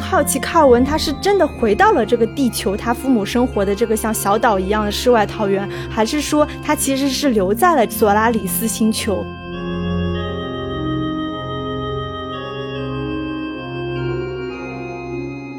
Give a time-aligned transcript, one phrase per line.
[0.00, 9.24] 好奇卡尔文他是真的回到了这个地球，他父母生活的这个像小岛一样的世外桃源，还是说他其实是留在了索拉里斯星球？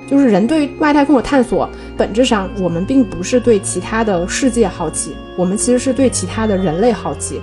[0.07, 7.39] 就是人对外太空的探索，本质上我们并不是对其他的世界好奇，我们其实是对其他的人类好奇。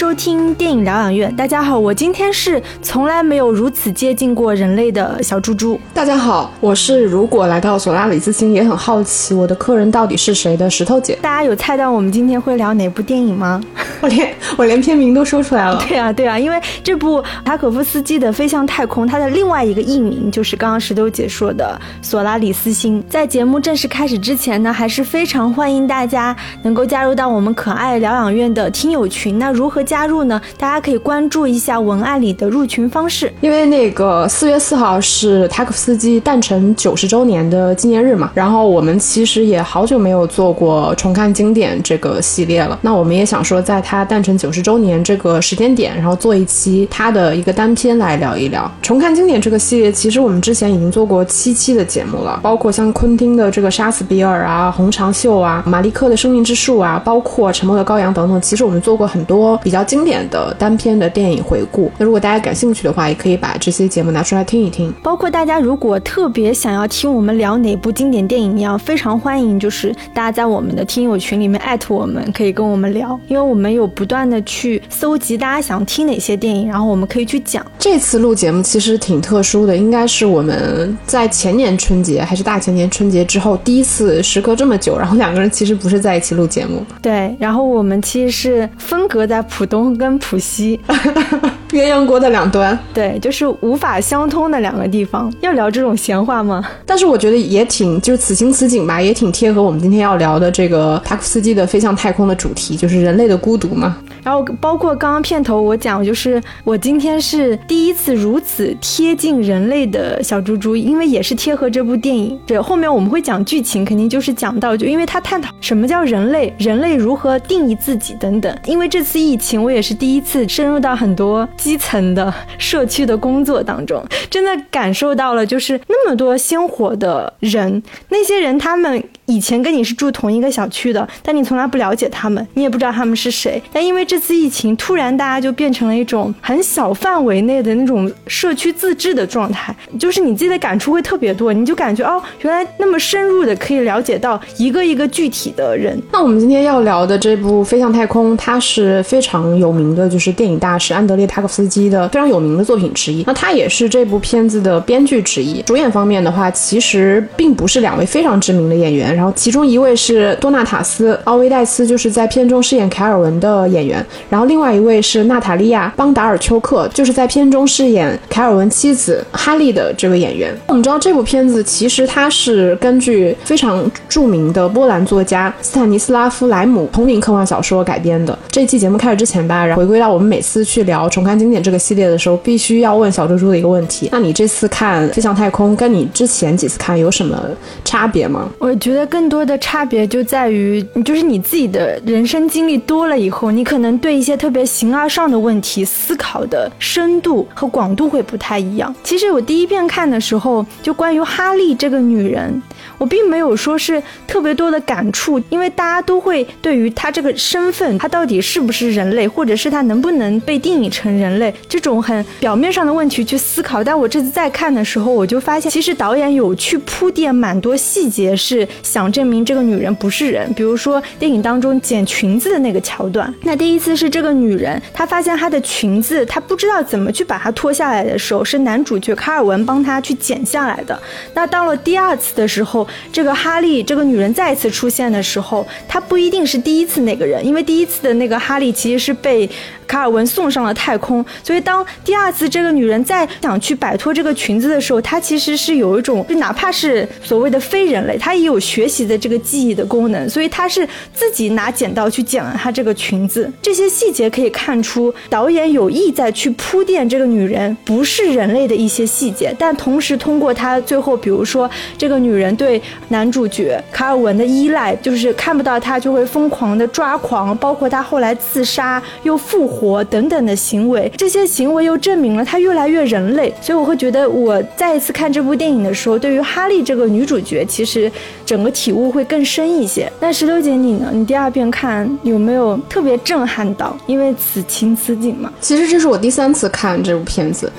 [0.00, 1.36] 收听电影疗养院。
[1.36, 5.78] 大家好，我今天是从来没有如此接近过人类的小猪猪。
[5.92, 11.18] 大家好，我是如果来到索拉里斯星也很好奇我的客人到底是谁的石头姐。
[11.20, 13.60] 大家有猜到我们今天会聊哪部电影吗？
[14.00, 15.78] 我连我连片名都说出来了。
[15.86, 23.02] 对啊，对啊，因为这部塔可夫斯基的《飞向太空》，它的另外一个译名就是刚刚石头姐说的《索拉里斯星》。
[23.06, 29.38] 在节目正式开始之前呢，还是非常欢迎大家能够加入到我们可爱疗养院的听友群。
[29.38, 30.40] 那如何加入呢？
[30.56, 33.32] 大家可以关注一下文案里的入群方式。
[33.40, 42.78] 因为那个四月四号是塔可夫斯基诞辰九十周年的纪念日嘛，然后我们其实也好久没有做过重看经典这个系列了。
[42.82, 49.90] 那我们也想说，在他诞辰九十周年这个时间点，然后做一期他的一个单篇来聊一聊重看经典这个系列。
[49.90, 58.40] 其实我们之前已经做过七期的节目了，包括像昆汀的这个《杀死比尔》啊，《红长袖》啊，马利克的《生命之树》啊，包括《沉默的羔羊》等等。
[58.40, 61.90] 其实我们做过很多比较经典的单片的电影回顾。
[61.98, 64.92] 那如果大家感兴趣的话，也可以把这些节目拿出来听一听。
[65.02, 77.64] 包括大家如果特别想要听我们聊哪部经典电影一样，非常欢迎，就是大家在我们的听友群里面艾特我们，可以跟我们聊，因为我们有不断的去搜集大家想听哪些电影，然后我们可以去讲。
[77.78, 86.84] 这次录节目其实挺特殊的，应该是我们在前年春节还是大前年春节之后第一次时隔这么久，然后两个人其实不是在一起录节目。
[87.00, 90.80] 对，然后我们其实是分隔在浦东跟浦西。
[91.68, 95.30] 鸳鸯锅的两端，对，就是无法相通的两个地方。
[95.40, 96.66] 要聊这种闲话吗？
[96.86, 103.98] 但是我觉得也挺，就是此情此景吧，也挺贴合我们今天要聊的这个塔可夫斯基的飞向太空的主题，就是人类的孤独嘛。
[104.22, 112.38] 然后包括刚刚片头我讲，就是我今天是第一次如此贴近人类的小猪猪，因为也是贴合这部电影。
[112.46, 118.56] 这后面我们会讲剧情，肯定就是讲到，就因为他探讨什么叫人类，人类如何定义自己等等。
[118.66, 145.96] 因为这次疫情，我也是第一次深入到很多基层的社区的工作当中，真的感受到了，就是那么多鲜活的人，那些人他们以前跟你是住同一个小区的，但你从来不了解他们，你也不知道他们是谁，但因为这次疫情，突然大家就变成了一种很小范围内的那种社区自治的状态，就是你自己的感触会特别多，你就感觉哦，原来那么深入的可以了解到一个一个具体的人。
[146.10, 153.22] 那我们今天要聊的这部《飞向太空》，它是非常有名的，就是电影大师安德烈·塔可斯基的非常有名的作品之一。
[153.28, 155.62] 那他也是这部片子的编剧之一。
[155.62, 163.99] 主演方面的话，其实并不是两位非常知名的演员，然后其中一位是多纳塔斯·奥维戴斯，就是在片中饰演凯尔文的演员。
[164.28, 170.54] 然后另外一位是娜塔莉亚·邦达尔丘克，就是在片中饰演凯尔文妻子哈利的这位演员。
[170.68, 178.38] 我们知道这部片子其实它是根据非常著名的波兰作家斯坦尼斯拉夫·莱姆同名科幻小说改编的。
[178.50, 187.40] 这期节目开始之前吧，然后回归到我们每次去聊重看经典这个系列的时候，必须要问小猪猪的一个问题：那你这次看《飞向太空》跟你之前几次看有什么
[187.84, 188.48] 差别吗？
[188.58, 198.94] 我觉得更多的差别就在于，就是你自己的人生经历多了以后，你可能对一些特别形而上的问题思考的深度和广度会不太一样。
[199.02, 202.60] 其实我第一遍看的时候，就关于哈利这个女人，
[203.00, 213.82] 我并没有说是特别多的感触，因为大家都会对于她这个身份，她到底是不是人类，或者是她能不能被定义成人类这种很表面上的问题去思考。
[213.82, 220.52] 但我这次再看的时候，我就发现，其实导演有去铺垫蛮多细节，是想证明这个女人不是人。
[220.52, 231.00] 比如说电影当中剪裙子的那个桥段，那第一次是这个女人，她发现她的裙子，她不知道怎么去把它脱下来的时候，是男主角卡尔文帮她去剪下来的。
[231.32, 239.48] 那到了第二次的时候，这个哈利这个女人再次出现的时候，她不一定是第一次那个人，因为第一次的那个哈利其实是被
[239.86, 253.50] 卡尔文送上了太空，所以当第二次这个女人再想去摆脱这个裙子的时候，她其实是有一种，就哪怕是所谓的非人类，她也有学习的这个记忆的功能，所以她是自己拿剪刀去剪了她这个裙子。
[253.60, 273.52] 这些细节可以看出，导演有意在去铺垫这个女人不是人类的一些细节，但同时通过她最后，比如说这个女人对男主角卡尔文的依赖，就是看不到他就会疯狂的抓狂，包括他后来自杀又复活等等的行为，这些行为又证明了他越来越人类。
[273.60, 278.10] 所以我会觉得，我再一次看这部电影的时候，对于哈利这个女主角，其实
[278.44, 280.10] 整个体悟会更深一些。
[280.20, 281.10] 那石榴姐你呢？
[281.12, 283.96] 你第二遍看有没有特别震撼到？
[284.06, 285.52] 因为此情此景嘛。
[285.60, 287.70] 其实这是我第三次看这部片子。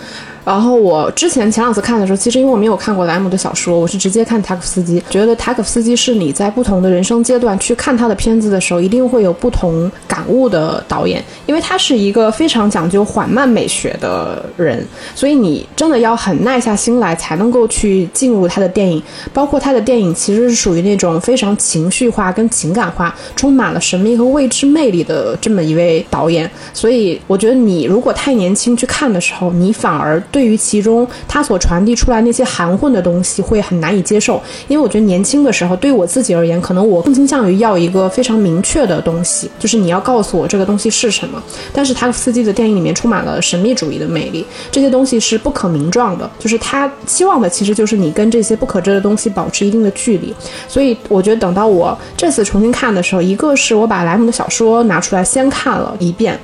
[0.43, 5.01] 然后我之前前两次看的时候，其实因为我没有看过莱姆的小说，我是直接看塔可夫斯基。
[5.09, 14.83] 觉得塔可夫斯基是你在不同的人生阶段去看他的片子的时候，一定会有不同感悟的导演，因为他是一个非常讲究缓慢美学的人，
[15.13, 19.01] 所以你真的要很耐下心来才能够去进入他的电影。
[19.31, 26.49] 包括他的电影其实是属于那种非常情绪化跟情感化，充满了神秘和未知魅力的这么一位导演。
[26.73, 30.19] 所以我觉得你如果太年轻去看的时候，你反而。
[30.31, 41.41] 对于其中他所传递出来那些含混的东西会很难以接受，因为我觉得年轻的时候，对我自己而言，可能我更倾向于要一个非常明确的东西，就是你要告诉我这个东西是什么。
[41.73, 50.33] 但是塔可夫斯基的电影里面充满了神秘主义的魅力，这些东西是不可名状的，就是他期望的其实就是你跟这些不可知的东西保持一定的距离。
[50.67, 56.39] 所以我觉得等到我这次重新看的时候，一个是我把莱姆的小说拿出来先看了一遍。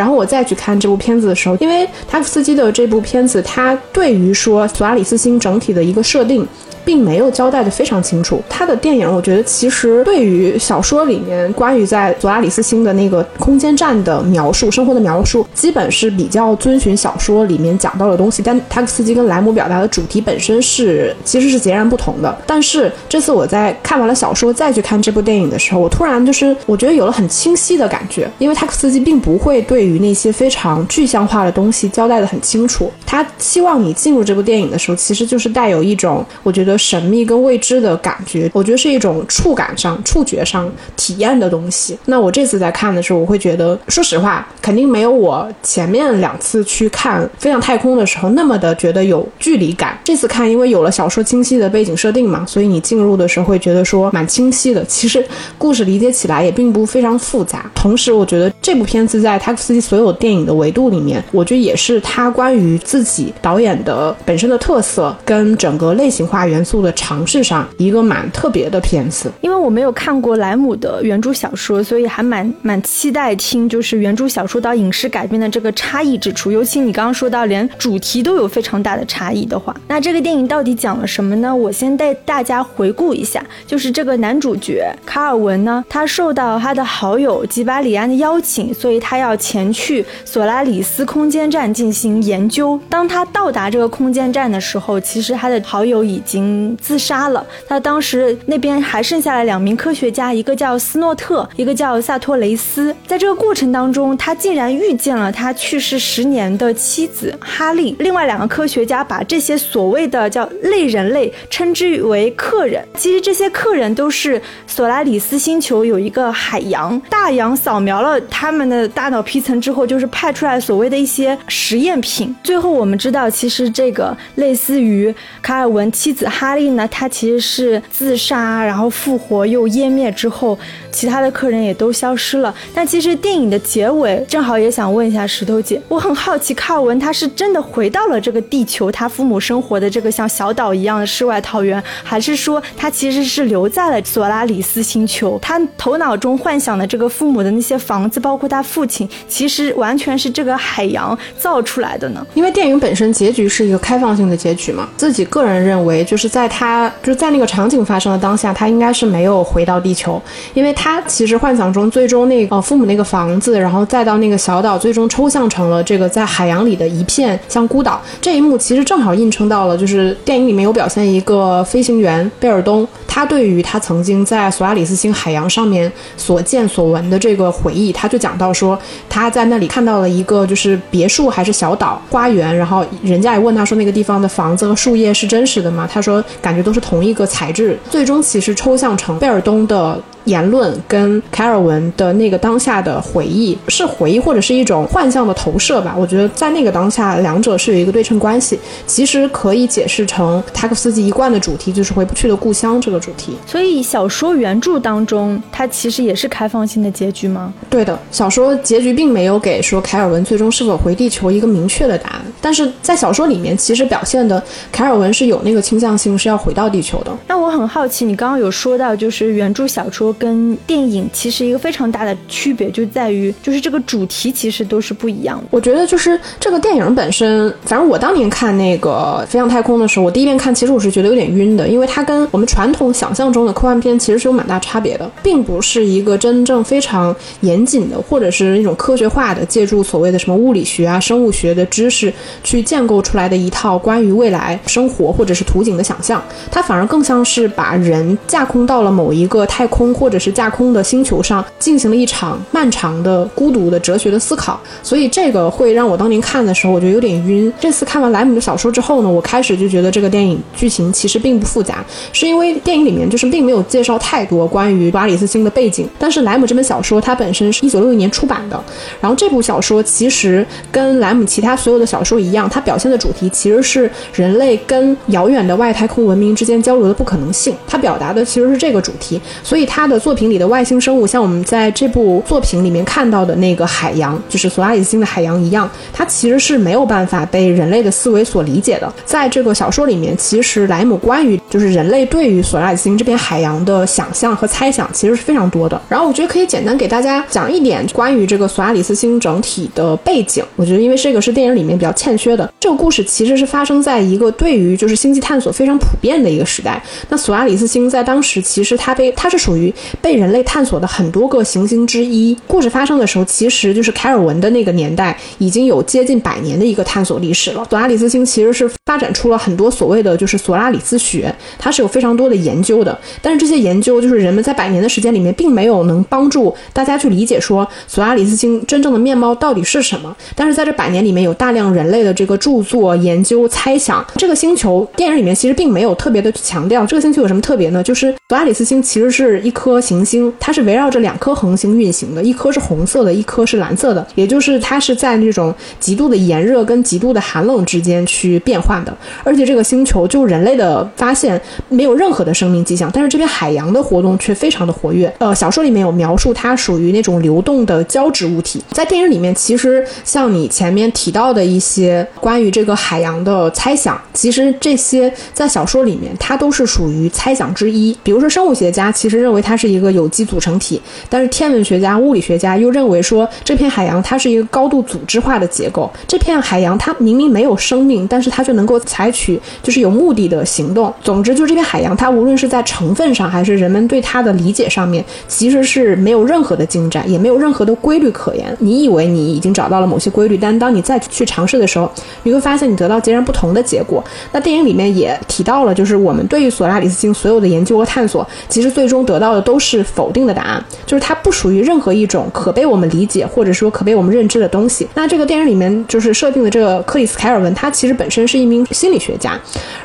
[0.00, 6.48] 然后我再去看这部片子的时候，因为塔夫斯基的这部片子，它对于说索拉里斯星整体的一个设定。
[6.84, 8.42] 并没有交代的非常清楚。
[8.48, 18.42] 他的电影，我觉得其实对于小说里面关于在佐拉里斯星的那个空间站的描述、生活的描述，基本是比较遵循小说里面讲到的东西。
[18.42, 22.36] 但塔克斯基跟莱姆表达的主题本身是其实是截然不同的。
[22.46, 32.90] 但是这次我在看完了小说再去看这部电影的时候，我突然就是我觉得有了很清晰的感觉，因为塔克斯基并不会对于那些非常具象化的东西交代的很清楚。
[33.06, 36.69] 他希望你进入这部电影的时候，其实就是带有一种我觉得。
[36.76, 41.98] 神秘跟未知的感觉，我觉得是一种触感上、触觉上体验的东西。
[42.06, 49.98] 那我这次在看的时候，我会觉得，说实话，肯定没有我前面两次去看《飞向太空》的时候那么的觉得有距离感。
[50.04, 54.84] 这次看，因为有了小说清晰的背景设定嘛，所以你进入的时候会觉得说蛮清晰的。
[54.84, 55.24] 其实
[55.58, 57.70] 故事理解起来也并不非常复杂。
[57.74, 66.80] 同时，我觉得这部片子在塔克斯基所有电影的维度里面，我觉得也是他关于自己导演的本身的特色跟整个类型化元素。
[66.80, 76.50] 的尝试上一个蛮特别的片子，因为我没有看过莱姆的原著小说，所以还蛮蛮期待听就是原著小说到影视改编的这个差异之处。
[76.50, 81.54] 尤其你刚刚说到连主题都有非常大的差异的话，那这个电影到底讲了什么呢？
[81.54, 92.80] 我先带大家回顾一下，就是这个男主角卡尔文呢，他受到他的好友吉巴里安的邀请，所以他要前去索拉里斯空间站进行研究。
[92.88, 96.49] 当他到达这个空间站的时候，其实他的好友已经。
[96.50, 97.46] 嗯自杀了。
[97.68, 102.94] 他当时那边还剩下了两名科学家，一个叫斯诺特，一个叫萨托雷斯。
[103.06, 107.94] 在这个过程当中，他竟然遇见了他去世十年的妻子哈利。
[108.00, 112.84] 另外两个科学家把这些所谓的叫类人类称之为客人。
[112.96, 122.34] 其实这些客人都是索拉里斯星球有一个海洋，大洋扫描了他们的大脑皮层之后，就是派出来所谓的一些实验品。
[122.42, 126.50] 最后我们知道，其实这个类似于卡尔文妻子哈。
[126.54, 126.86] 利呢？
[126.90, 130.58] 他其实是自杀，然后复活又湮灭之后，
[130.90, 132.52] 其他的客人也都消失了。
[132.74, 145.38] 但其实电影的结尾，正好也想问一下石头姐，我很好奇，卡尔文他是真的回到了这个地球，他父母生活的这个像小岛一样的世外桃源，还是说他其实是留在了索拉里斯星球？
[145.40, 152.26] 他头脑中幻想的这个父母的那些房子，包括他父亲，其实完全是这个海洋造出来的呢？
[152.34, 156.50] 因为电影本身结局是一个开放性的结局嘛，自己个人认为就是在。
[156.50, 160.20] 他就在那个场景发生的当下，他应该是没有回到地球，
[160.52, 168.02] 因为他其实幻想中最终那个父母那个房子，然后再到那个小岛，最终抽象成了这个在海洋里的一片像孤岛。
[168.20, 185.88] 这一幕其实正好映衬到了，就是电影里面有表现一个飞行员贝尔东，他对于他曾经在索拉里斯星海洋上面所见所闻的这个回忆，他就讲到说他在那里看到了一个就是别墅还是小岛花园，然后人家也问他说那个地方的房子和树叶是真实的吗？
[185.90, 186.19] 他说。
[186.42, 190.00] 感觉都是同一个材质，最终其实抽象成贝尔东的。
[190.24, 195.94] 言论跟凯尔文的那个当下的回忆是回忆或者是一种幻象的投射吧？
[195.98, 198.58] 我觉得在那个当下，两者是有一个对称关系。
[198.86, 203.36] 其实可以解释成塔可夫斯基一贯的主题，就是回不去的故乡这个主题。
[203.46, 207.52] 所以小说原著当中，它其实也是开放性的结局吗？
[207.68, 212.20] 对的，小说结局并没有给说凯尔文最终是否回地球一个明确的答案。
[212.40, 217.16] 但是在小说里面，其实表现的凯尔文是有那个倾向性，是要回到地球的。
[217.26, 220.09] 那我很好奇，你刚刚有说到，就是原著小说。
[220.14, 225.44] 跟电影其实一个非常大的区别就在于，就是这个主题其实都是不一样的。
[225.50, 242.12] 我觉得就是这个电影本身，反正我当年看那个《飞向太空》的时候，我第一遍看，其实我是觉得有点晕的，因为它跟我们传统想象中的科幻片其实是有蛮大差别的，并不是一个真正非常严谨的，或者是那种科学化的，借助所谓的什么物理学啊、生物学的知识
[242.44, 246.22] 去建构出来的一套关于未来生活或者是图景的想象。
[246.50, 249.80] 它反而更像是把人架空到了某一个太空。
[250.00, 257.52] 或者是架空的星球上进行了一场漫长的、孤独的哲学的思考，所以这个会让我当年看的时候，我觉得有点晕。
[257.60, 265.86] 这次看完莱姆的小说之后呢，我开始就觉得这个电影剧情其实并不复杂，是因为电影里面就是并没有介绍太多关于瓦里斯星的背景。
[265.98, 268.58] 但是莱姆这本小说它本身是一九六一年出版的，
[269.02, 279.89] 然后这部小说其实跟莱姆其他所有的小说一样，它表现的主题其实是人类跟遥远的外太空文明之间交流的不可能性，它表达的其实是这个主题，所以它。
[279.90, 288.90] 的作品里的外星生物，像我们在这部作品里面看到的那个海洋，就是索拉里斯星的海洋一样，它其实是没有办法被人类的思维所理解的。
[289.04, 295.80] 在这个小说里面，其实莱姆关于就是人类对于索拉里斯星这片海洋的想象和猜想，其实是非常多的。
[295.88, 300.44] 然后我觉得可以简单给大家讲一点关于这个索拉里斯星整体的背景。
[300.54, 302.50] 我觉得因为这个是电影里面比较欠缺的。
[302.60, 306.82] 这个故事其实是发生在一个对于就是星际探索非常普遍的一个时代。
[307.08, 309.74] 那索拉里斯星在当时其实它被它是属于。
[310.00, 312.36] 被人类探索的很多个行星之一。
[312.46, 317.66] 故事发生的时候，其实就是凯尔文的那个年代，已经有接近百年的一个探索历史了。
[317.70, 322.98] 索拉里斯星其实是发展出了很多所谓的就是索拉里斯学，它是有非常多的研究的。
[323.22, 330.16] 但是这些研究就是人们在百年的时间里面，并没有能帮助大家去理解说索拉里斯星真正的面貌到底是什么。
[330.34, 334.04] 但是在这百年里面，有大量人类的这个著作、研究、猜想。
[334.16, 337.82] 这个星球电影里面其实并没有特别的去强调这个星球有什么特别呢？
[337.82, 340.00] 就是索拉里斯星其实是一颗颗行。
[340.04, 348.96] 星它是围绕着两颗恒星运行的，一颗是红色的，一颗是蓝色的，也就是它是在这种极度的炎热跟极度的寒冷之间去变换的。
[349.22, 355.14] 而且这个星球就人类的发现没有任何的生命迹象，但是这边海洋的活动却非常的活跃。
[355.18, 358.60] 呃，小说里面有描述它属于那种流动的胶质物体。
[358.72, 367.96] 在电影里面，其实像你前面提到的一些关于这个海洋的猜想，其实这些在小说里面它都是属于猜想之一。
[368.02, 375.90] 比如说生物学家其实认为它是一个有机组成体，但是天文学家、物理学家又认为说这片海洋它是一个高度组织化的结构。
[376.08, 380.90] 这片海洋它明明没有生命，但是它却能够采取就是有目的的行动。
[381.02, 388.56] 总之，就这片海洋，它无论是在成分上，还是人们对它的理解上面，其实是没有任何的进展，也没有任何的规律可言。
[388.60, 391.90] 你以为你已经找到了某些规律，但当你再去尝试的时候，
[392.22, 394.02] 你会发现你得到截然不同的结果。
[394.32, 399.80] 那电影里面也提到了，就是我们对于索拉里斯星所有的研究和探索，其实最终得到的都是。
[399.90, 404.86] 否定的答案就是它不属于任何一种可被我们理解或者说可被我们认知的东西。
[404.94, 409.38] 那这个电影里面就是设定的这个克里斯凯尔文，他其实本身是一名心理学家，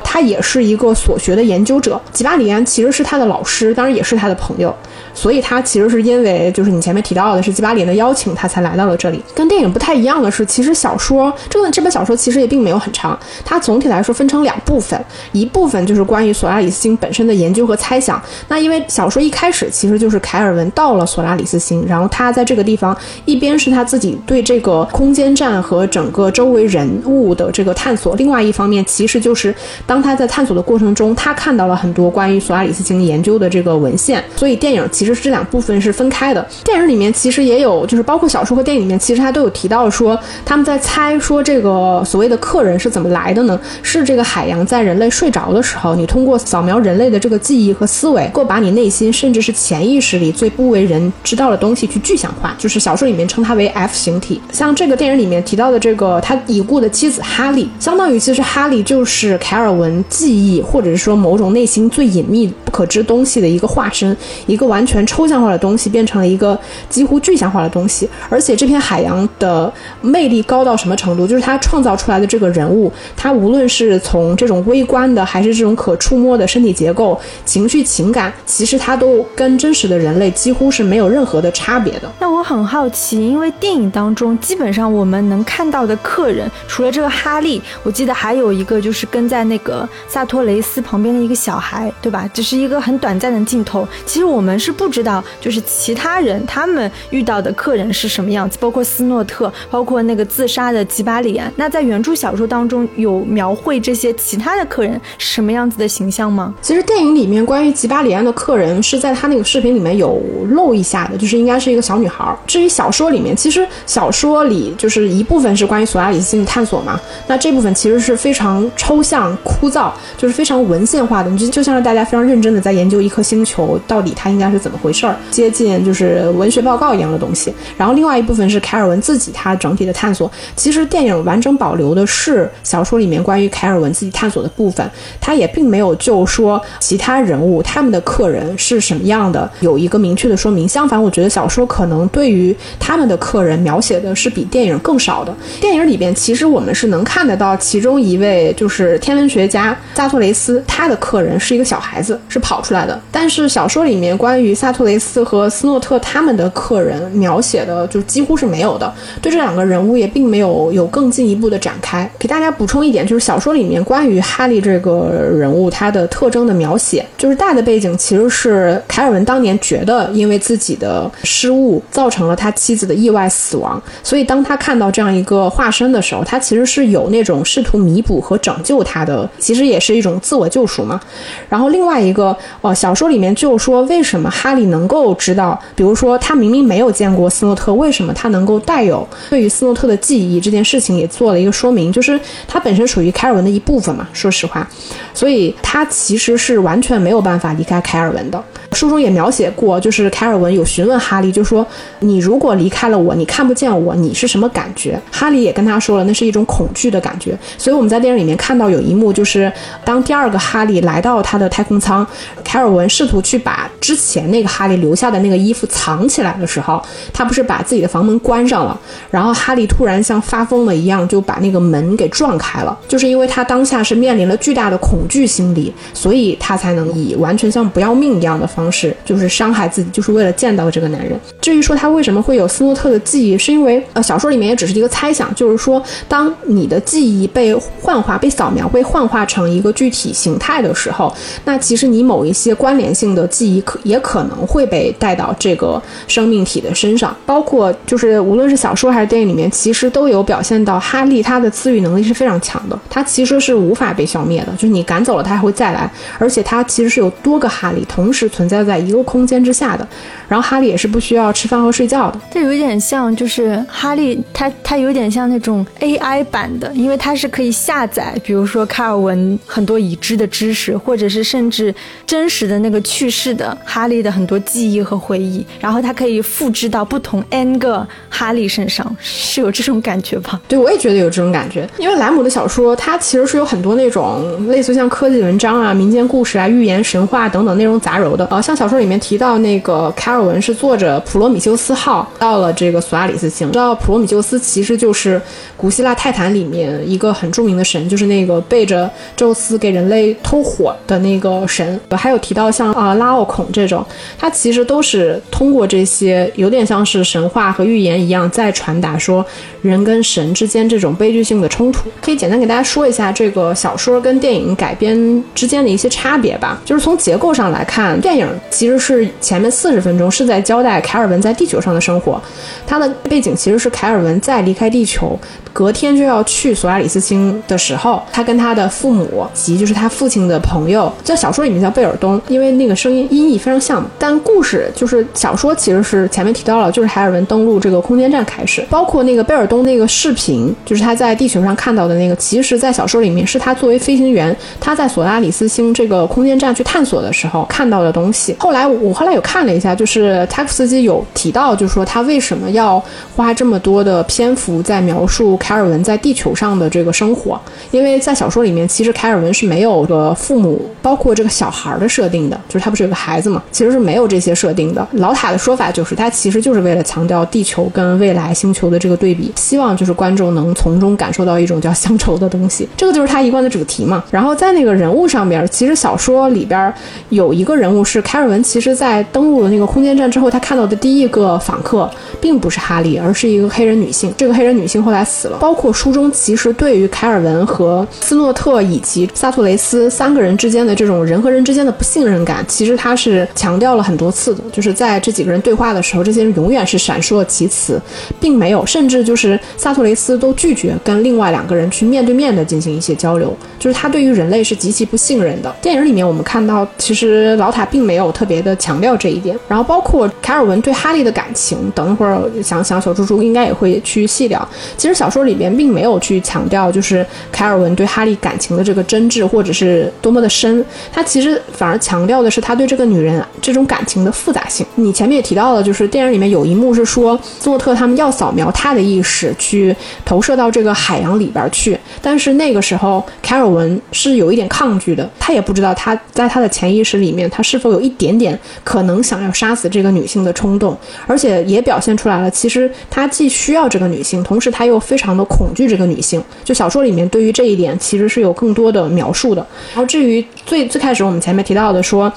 [0.04, 2.00] 他也是一个所学的研究者。
[2.12, 4.74] 吉巴里安其实是他的老师，当然也是他的朋友。
[5.12, 9.22] 所以他其实是因为就是你前面提到的是吉巴里安的邀请，他才来到了这里。
[9.34, 18.22] 跟电影不太一样的是，其实小说这个这本小说其实也并没有很长，它总体来说分成两部分，一部分就是关于索拉里斯星本身的研究和猜想。
[18.48, 29.52] 那因为小说一开始其实就是凯尔文到了索拉里斯星，然后他在这个地方一边是他自己对这个空间站和整个周围人物的这个探索，另外一方面其实就是
[29.84, 34.22] 当他在探索的过程中，他看到了很多关于索拉里斯星研究的这个文献。
[34.36, 35.16] 所以电影其实。
[35.16, 36.46] 是这两部分是分开的。
[36.62, 43.58] 电影里面其实也有，就是包括小说和电影里面，其实他都有提到说，他们在猜说这个所谓的客人是怎么来的呢？
[43.80, 52.56] 是这个海洋在人类睡着的时候，你通过扫描人类的这个记忆和思维， 够把你内心甚至这是潜意识里最不为人知道的东西去具象化。
[52.56, 54.40] 就是小说里面称它为 F 形体。
[54.50, 64.16] 像这个电影里面提到的这个他已故的妻子哈利，相当于其实哈利就是凯尔文记忆或者是说某种内心最隐秘不可知东西的一个化身，
[64.46, 68.08] 一个完全抽象化的东西变成了一个几乎具象化的东西。
[68.30, 71.26] 而且这片海洋的魅力高到什么程度？
[71.26, 82.10] 就是他创造出来的这个人物，他无论是从这种微观的，还是这种可触摸的身体结构、情绪情感，其实他都跟真实的人类几乎是没有任何的差别的。
[82.18, 92.28] 那我很好奇，因为电影当中基本上我们能看到的客人，除了这个哈利，我记得还有一个就是跟在那个萨托雷斯旁边的一个小孩，对吧？
[92.32, 93.86] 只是一个很短暂的镜头。
[94.04, 101.52] 其实我们是不知道，就是其他人他们遇到的客人是什么样子，包括斯诺特，包括那个自杀的吉巴里安。
[101.56, 106.54] 那在原著小说当中有描绘这些其他的客人是什么样子的形象吗？
[106.60, 110.20] 其实电影里面关于吉巴里安的客人是在他那个视频里面有
[110.50, 112.24] 露一下的，就是应该是一个小女孩。
[112.46, 127.52] 至于小说里面，其实小说里就是一部分是关于索拉里斯星的探索嘛，那这部分其实是非常抽象、枯燥，就是非常文献化的，就就像是大家非常认真的在研究一颗星球到底它应该是怎么回事儿，接近就是文学报告一样的东西。
[127.76, 130.30] 然后另外一部分是凯尔文自己他整体的探索。
[130.54, 134.88] 其实电影完整保留的是小说里面关于凯尔文自己探索的部分，
[135.20, 140.66] 他也并没有就说其他人物他们的客人是什么一样的有一个明确的说明。
[140.66, 145.32] 相反，我觉得小说可能对于他们的客人描写的是比电影更少的。
[145.60, 153.00] 电影里边其实我们是能看得到其中一位就是天文学家萨托雷斯，他的客人是一个小孩子，是跑出来的。
[153.12, 162.10] 但是小说里面关于萨托雷斯和斯诺特他们的客人描写的就几乎是没有的，对这两个人物也并没有有更进一步的展开。
[162.18, 180.98] 给大家补充一点，就是小说里面关于哈利这个人物他的特征的描写，就是大的背景其实是凯尔文当年觉得因为自己的失误造成了他妻子的意外死亡，所以当他看到这样一个化身的时候，他其实是有那种试图弥补和拯救他的，其实也是一种自我救赎嘛。
[181.46, 194.08] 然后另外一个，呃，小说里面就说为什么哈利能够知道，比如说他明明没有见过斯诺特，为什么他能够带有对于斯诺特的记忆这件事情也做了一个说明，就是他本身属于凯尔文的一部分嘛。
[194.14, 194.66] 说实话，
[195.12, 198.42] 所以他其实是完全没有办法离开凯尔文的。
[198.86, 201.66] 书中也描写过，就是凯尔文有询问哈利，就说
[201.98, 204.96] 你如果离开了我，你看不见我，你是什么感觉？
[205.10, 207.36] 哈利也跟他说了，那是一种恐惧的感觉。
[207.58, 209.52] 所以我们在电影里面看到有一幕，就是
[209.84, 212.06] 当第二个哈利来到他的太空舱，
[212.44, 216.80] 凯尔文试图去把之前那个哈利留下的那个衣服藏起来的时候，
[217.12, 218.78] 他不是把自己的房门关上了，
[219.10, 231.18] 然后哈利突然像发疯了一样就把那个门给撞开了，就是因为他当下是面临了巨大的恐惧心理，所以他才能以完全像不要命一样的方式，是就是伤害自己，就是为了见到这个男人。
[231.40, 241.12] 至于说他为什么会有斯诺特的记忆，是因为呃小说里面也只是一个猜想，就是说当你的记忆被幻化、被扫描、被幻化成一个具体形态的时候，
[241.44, 259.86] 那其实你某一些关联性的记忆可也可能会被带到这个生命体的身上，包括就是无论是小说还是电影里面，其实都有表现到哈利他的自愈能力是非常强的，他其实是无法被消灭的，就是你赶走了他还会再来，而且他其实是有多个哈利同时存在在一个空间之下的，
[260.28, 262.20] 然后哈利也是不需要吃饭和睡觉的。
[262.30, 271.74] 这有点像，就是哈利他他有点像那种 AI 版的，因为它是可以下载，比如说卡尔文很多已知的知识，或者是甚至
[272.04, 280.40] 真实的那个去世的哈利的很多记忆和回忆，然后它可以复制到不同 n 个哈利身上，是有这种感觉吧？
[280.48, 288.26] 对，我也觉得有这种感觉，因为莱姆的小说它其实是有很多那种类似像科技文章啊、民间故事啊、寓言神话等等内容杂糅的。
[288.30, 295.20] 呃，像小说里面提到那个凯尔文是坐着普罗米修斯号到了这个索阿里斯星，知道普罗米修斯其实就是
[295.56, 301.80] 古希腊泰坦里面一个很著名的神，就是那个背着宙斯给人类偷火的那个神。
[301.90, 303.84] 还有提到像啊、拉奥孔这种，
[304.16, 309.26] 它其实都是通过这些有点像是神话和寓言一样，在传达说
[309.60, 311.90] 人跟神之间这种悲剧性的冲突。
[312.00, 316.62] 可以简单给大家说一下这个小说跟电影改编之间的一些差别吧。
[316.64, 322.20] 就是从结构上来看，电影其实是前面四十分钟是在交代凯尔文在地球上的生活，
[322.66, 325.18] 它的背景其实是凯尔文在离开地球。
[325.52, 333.82] 隔天就要去索拉里斯星的时候，他跟他的父母及就是他父亲的朋友，在小说里面叫贝尔东，因为那个声音音译非常像。
[333.98, 348.25] 但故事就是小说其实是前面提到了，就是海尔文登陆这个空间站开始，包括那个贝尔东那个视频，就是他在地球上看到的那个，其实在小说里面是他作为飞行员，他在索拉里斯星这个空间站去探索的时候看到的东西。
[348.38, 352.82] 后来我后来有看了一下，就是塔夫斯基有提到，就是说他为什么要
[353.14, 355.36] 花这么多的篇幅在描述。
[355.38, 364.86] 凯尔文在地球上的这个生活，因为在小说里面，其实凯尔文是没有个父母，包括这个小孩的设定的，就是他不是有个孩子嘛，其实是没有这些设定的。
[364.92, 374.02] 老塔的说法就是，他其实就是为了强调地球跟未来星球的这个对比，希望就是观众能从中感受到一种叫乡愁的东西， 这个就是他一贯的主题嘛。
[374.10, 376.72] 然后在那个人物上边，其实小说里边
[377.10, 381.86] 有一个人物是凯凯尔文，其实在登陆了那个空间站之后，他看到的第一个访客
[382.18, 384.10] 并不是哈利，而是一个黑人女性。
[384.16, 385.36] 这个黑人女性后来死了。
[385.38, 394.42] 包括书中其实对于凯尔文和斯诺特以及萨托雷斯三个人之间的这种人和人之间的不信任感，其实他是强调了很多次的。
[394.50, 397.78] 就是在这几个人对话的时候，这些人永远是闪烁其词，
[398.18, 403.36] 并没有，甚至就是萨托雷斯都拒绝跟另外两个人去面对面的进行一些交流。
[403.58, 405.54] 就是他对于人类是极其不信任的。
[405.60, 409.36] 电影里面我们看到，其实老塔并没有我特别的强调这一点。
[409.48, 414.48] 然后包括凯尔文对哈利的感情，等一会儿想想小猪猪应该也会去细聊。
[414.76, 420.64] 其实小说里边并没有去强调，就是凯尔文对哈利感情的这个真挚或者是多么的深。
[420.92, 424.64] 他其实反而强调的是他对这个女人这种感情的复杂性。
[424.76, 433.46] 你前面也提到了，就是电影里面有一幕是说斯诺特他们要扫描他的意识去投射到这个海洋里边去，但是那个时候凯尔。
[433.46, 442.30] 文是有一点抗拒的，他也不知道他在他的潜意识里面，他是否有一点点可能想要杀死这个女性的冲动，而且也表现出来了。
[442.30, 446.22] 其实他既需要这个女性，同时他又非常的恐惧这个女性。
[446.44, 449.44] 就小说里面对于这一点其实是有更多的描述的。
[449.74, 452.12] 然后至于最最开始我们前面提到的说，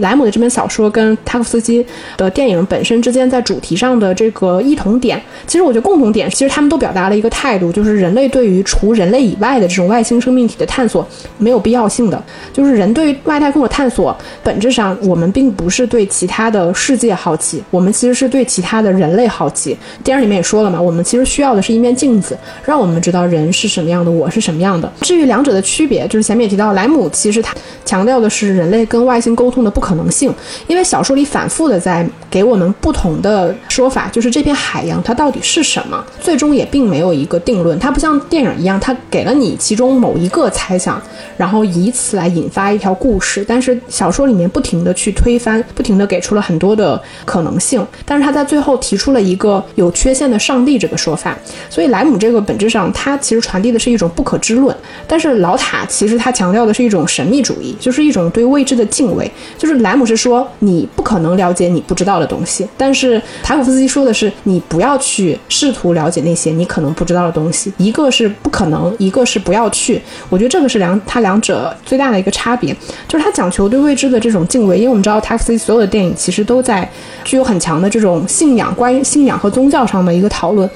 [0.00, 1.84] 莱姆的这本小说跟塔夫斯基
[2.18, 10.90] 的电影本身之间在主题上的这个异同点，其实我觉得共同点，其实他们都表达了一个态度，就是人类对于除人类以外的这种外星生命体的探。
[10.90, 11.06] 索
[11.38, 12.20] 没有必要性的，
[12.52, 19.76] 就是人对于外太空的探索，本质上我我们并不是对其他的世界好奇，我们其实是对其他的人类好奇。
[20.02, 24.90] 电影里面也说了嘛，我们其实需要的是一面镜子，让我们知道人是什么样的，我是什么样的。
[25.02, 27.54] 至于两者的区别，就是前面也提到，莱姆其实他
[27.84, 30.32] 强调的是人类跟外星沟通的不可能性，
[30.66, 37.78] 因为小说里反复的在给我们不同的说法，就是这片海洋它到底是什么，最终也并没有一个定论。
[37.78, 40.48] 它不像电影一样，它给了你其中某一个。
[40.52, 41.00] 猜想，
[41.36, 43.44] 然后以此来引发一条故事。
[43.46, 47.84] 但是小说里面不停的去推翻，不停的给出了很多的可能性。
[48.04, 51.36] 但是他在最后提出了一个有缺陷的上帝这个说法。
[51.68, 54.74] 所以莱姆这个本质上，他其实传递的是一种不可知论。
[55.08, 59.28] 但是老塔其实他强调的是一种神秘主义，就是一种对未知的敬畏。
[59.58, 67.72] 就是莱姆是说你不可能了解你不知道的东西，但是塔古夫斯基说的是你不要去试图了解那些你可能不知道的东西。
[67.76, 70.00] 一个是不可能，一个是不要去。
[70.28, 70.60] 我觉得这。
[70.60, 72.76] 个是两，他两者最大的一个差别，
[73.08, 74.78] 就是他讲求对未知的这种敬畏。
[74.78, 76.88] 因为我们知道，Taxi 所有的电影其实都在
[77.24, 80.68] 具有很强的这种信仰，关于信仰和宗教上的一个讨论。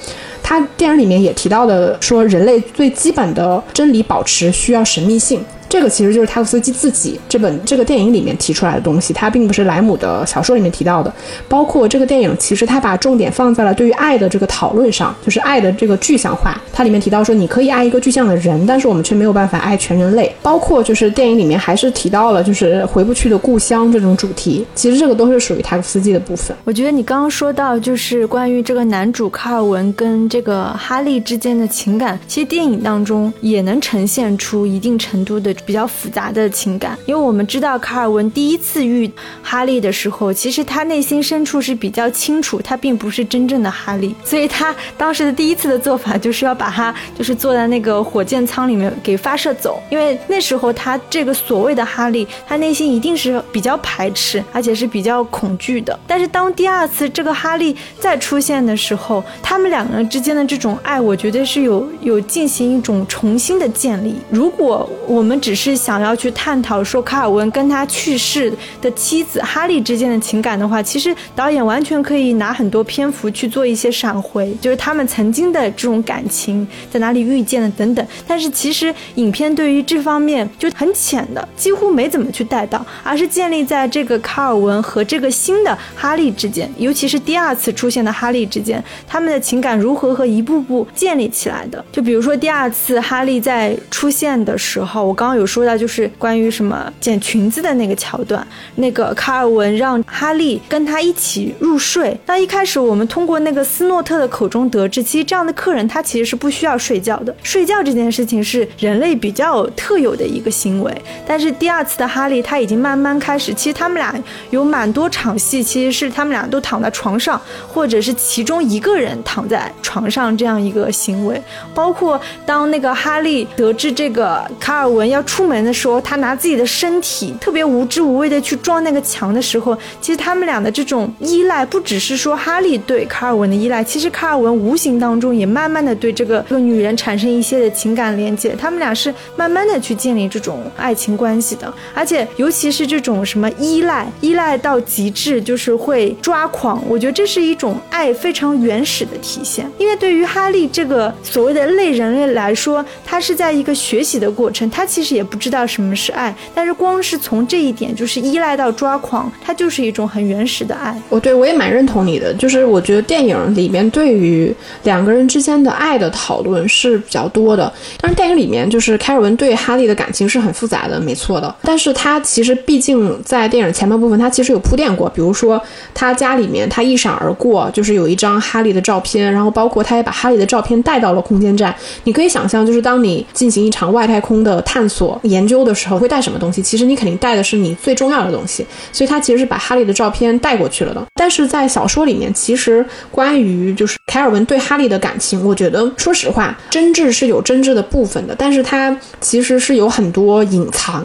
[0.43, 5.45] 它电影里面也提到的，说人类最基本的真理保持需要神秘性。
[5.69, 11.13] 这个其实就是塔夫斯基自己这本这个电影里面提出来的东西，它并不是莱姆的小说里面提到的。
[11.49, 16.61] 包括这个电影，其实它把重点放在了对于爱的这个讨论上，就是爱的这个具象化。
[16.73, 20.33] 它里面提到说，你可以爱一个具象的人，但是我们却没有办法爱全人类。
[20.43, 26.57] 包括就是电影里面还是提到了就是回不去的故乡这种主题，其实这个都是属于塔夫斯基的部分。
[26.65, 35.53] 我觉得你刚刚说到就是关于这个男主卡尔文跟这个哈利之间的情感，其实电影当中也能呈现出一定程度的。
[35.67, 39.11] 比较复杂的情感，因为我们知道卡尔文第一次遇
[39.43, 55.99] 哈利的时候，其实他内心深处是比较清楚，他并不是真正的哈利，所以他当时的第一次的做法就是要把他就是坐在那个火箭舱里面给发射走，因为那时候他这个所谓的哈利，他内心一定是比较排斥，而且是比较恐惧的。
[56.07, 64.17] 但是当第二次这个哈利再出现的时候，他们两个人之间的这种爱，我觉得是有有进行一种重新的建立。
[64.31, 78.07] 如果我们只是想要去探讨说卡尔文跟他去世的妻子哈利之间的情感的话，其实导演完全可以拿很多篇幅去做一些闪回，就是他们曾经的这种感情在哪里遇见的等等。
[78.27, 91.85] 但是其实影片对于这方面就很浅的，几乎没怎么去带到，而是建立在这个卡尔文和这个新的哈利之间，尤其是第二次出现的哈利之间，他们的情感如何和一步步建立起来的。
[91.93, 95.34] 就比如说第二次哈利在出现的时候，我刚。
[95.35, 102.19] 有说到就是关于什么剪裙子的那个桥段，那个卡尔文让哈利跟他一起入睡。
[102.27, 110.93] 那一开始我们通过那个斯诺特的口中得知，其实这样的客人他其实是不需要睡觉的，睡觉这件事情是人类比较特有的一个行为。
[111.27, 114.15] 但是第二次的哈利他已经慢慢开始，其实他们俩
[114.51, 121.41] 有蛮多场戏，其实是他们俩都躺在床上，或者是其中一个人躺在床上这样一个行为。
[121.75, 160.95] 包括当那个哈利得知这个卡尔文要出门的时候，他拿自己的身体特别无知无畏的去撞那个墙的时候，其实他们俩的这种依赖，不只是说哈利对卡尔文的依赖，其实卡尔文无形当中也慢慢的对这个这个女人产生一些的情感连接，他们俩是慢慢的去建立这种爱情关系的，而且尤其是这种什么依赖，依赖到极致就是会抓狂，我觉得这是一种爱非常原始的体现，因为对于哈利这个所谓的类人类来说，他是在一个学习的过程，他其实也不知道什么是爱，但是光是从这一点就是依赖到抓狂，它就是一种很原始的爱。
[161.09, 171.55] 我对我也蛮认同你的，就是我觉得电影里面对于两个人之间的爱的讨论是比较多的，但是电影里面就是凯尔文对哈利的感情是很复杂的，没错的。
[171.63, 175.61] 但是他其实毕竟在电影前半部分，他其实有铺垫过，比如说
[175.93, 181.75] 他家里面他一闪而过，就是有一张哈利的照片，然后包括他也把哈利的照片带到了空间站。
[182.05, 186.63] 你可以想象，就是当你进行一场外太空的探索研究的时候，会带什么东西？
[186.63, 191.05] 其实你肯定带的是你最重要的东西，所以他其实是把哈利的照片带过去了的。
[191.15, 201.05] 但是在小说里面，其实关于就是凯尔文对哈利的感情，我觉得说实话，真挚是有真挚的部分的，但是他其实是有很多隐藏。